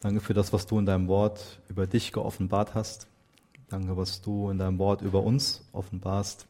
[0.00, 3.08] Danke für das, was du in deinem Wort über dich geoffenbart hast.
[3.68, 6.46] Danke, was du in deinem Wort über uns offenbarst.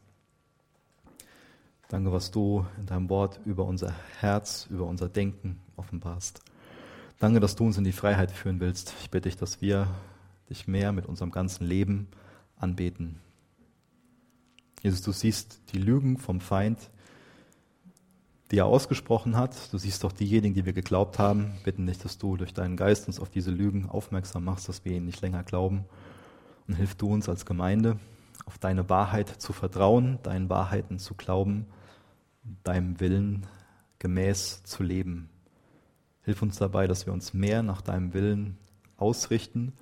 [1.89, 6.39] Danke, was du in deinem Wort über unser Herz, über unser Denken offenbarst.
[7.17, 8.93] Danke, dass du uns in die Freiheit führen willst.
[9.01, 9.87] Ich bitte dich, dass wir
[10.51, 12.07] dich mehr mit unserem ganzen Leben
[12.57, 13.19] anbeten.
[14.83, 16.91] Jesus, du siehst die Lügen vom Feind,
[18.51, 19.73] die er ausgesprochen hat.
[19.73, 21.55] Du siehst auch diejenigen, die wir geglaubt haben.
[21.63, 24.91] Bitten dich, dass du durch deinen Geist uns auf diese Lügen aufmerksam machst, dass wir
[24.91, 25.85] ihnen nicht länger glauben.
[26.67, 27.97] Und hilf du uns als Gemeinde,
[28.45, 31.65] auf deine Wahrheit zu vertrauen, deinen Wahrheiten zu glauben
[32.63, 33.45] deinem Willen
[33.99, 35.29] gemäß zu leben.
[36.23, 38.57] Hilf uns dabei, dass wir uns mehr nach deinem Willen
[38.97, 39.73] ausrichten,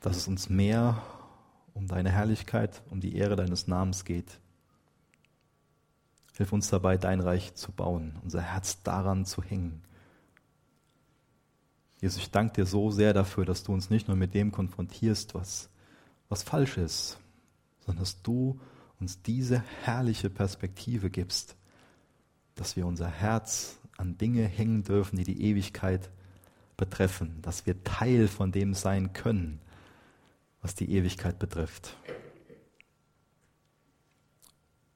[0.00, 1.02] dass es uns mehr
[1.74, 4.40] um deine Herrlichkeit, um die Ehre deines Namens geht.
[6.36, 9.82] Hilf uns dabei, dein Reich zu bauen, unser Herz daran zu hängen.
[12.00, 15.34] Jesus, ich danke dir so sehr dafür, dass du uns nicht nur mit dem konfrontierst,
[15.34, 15.68] was,
[16.30, 17.18] was falsch ist,
[17.80, 18.58] sondern dass du
[19.00, 21.56] uns diese herrliche Perspektive gibst,
[22.60, 26.10] dass wir unser Herz an Dinge hängen dürfen, die die Ewigkeit
[26.76, 29.62] betreffen, dass wir Teil von dem sein können,
[30.60, 31.96] was die Ewigkeit betrifft.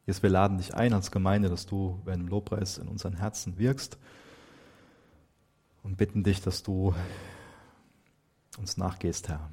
[0.04, 3.96] Jetzt, wir laden dich ein als Gemeinde, dass du während Lobpreis in unseren Herzen wirkst
[5.82, 6.94] und bitten dich, dass du
[8.58, 9.50] uns nachgehst, Herr.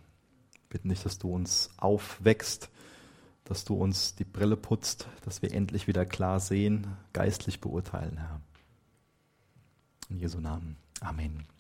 [0.68, 2.70] Bitten dich, dass du uns aufwächst,
[3.44, 8.42] dass du uns die Brille putzt, dass wir endlich wieder klar sehen, geistlich beurteilen, Herr.
[10.10, 10.78] In Jesu Namen.
[11.00, 11.46] Amen.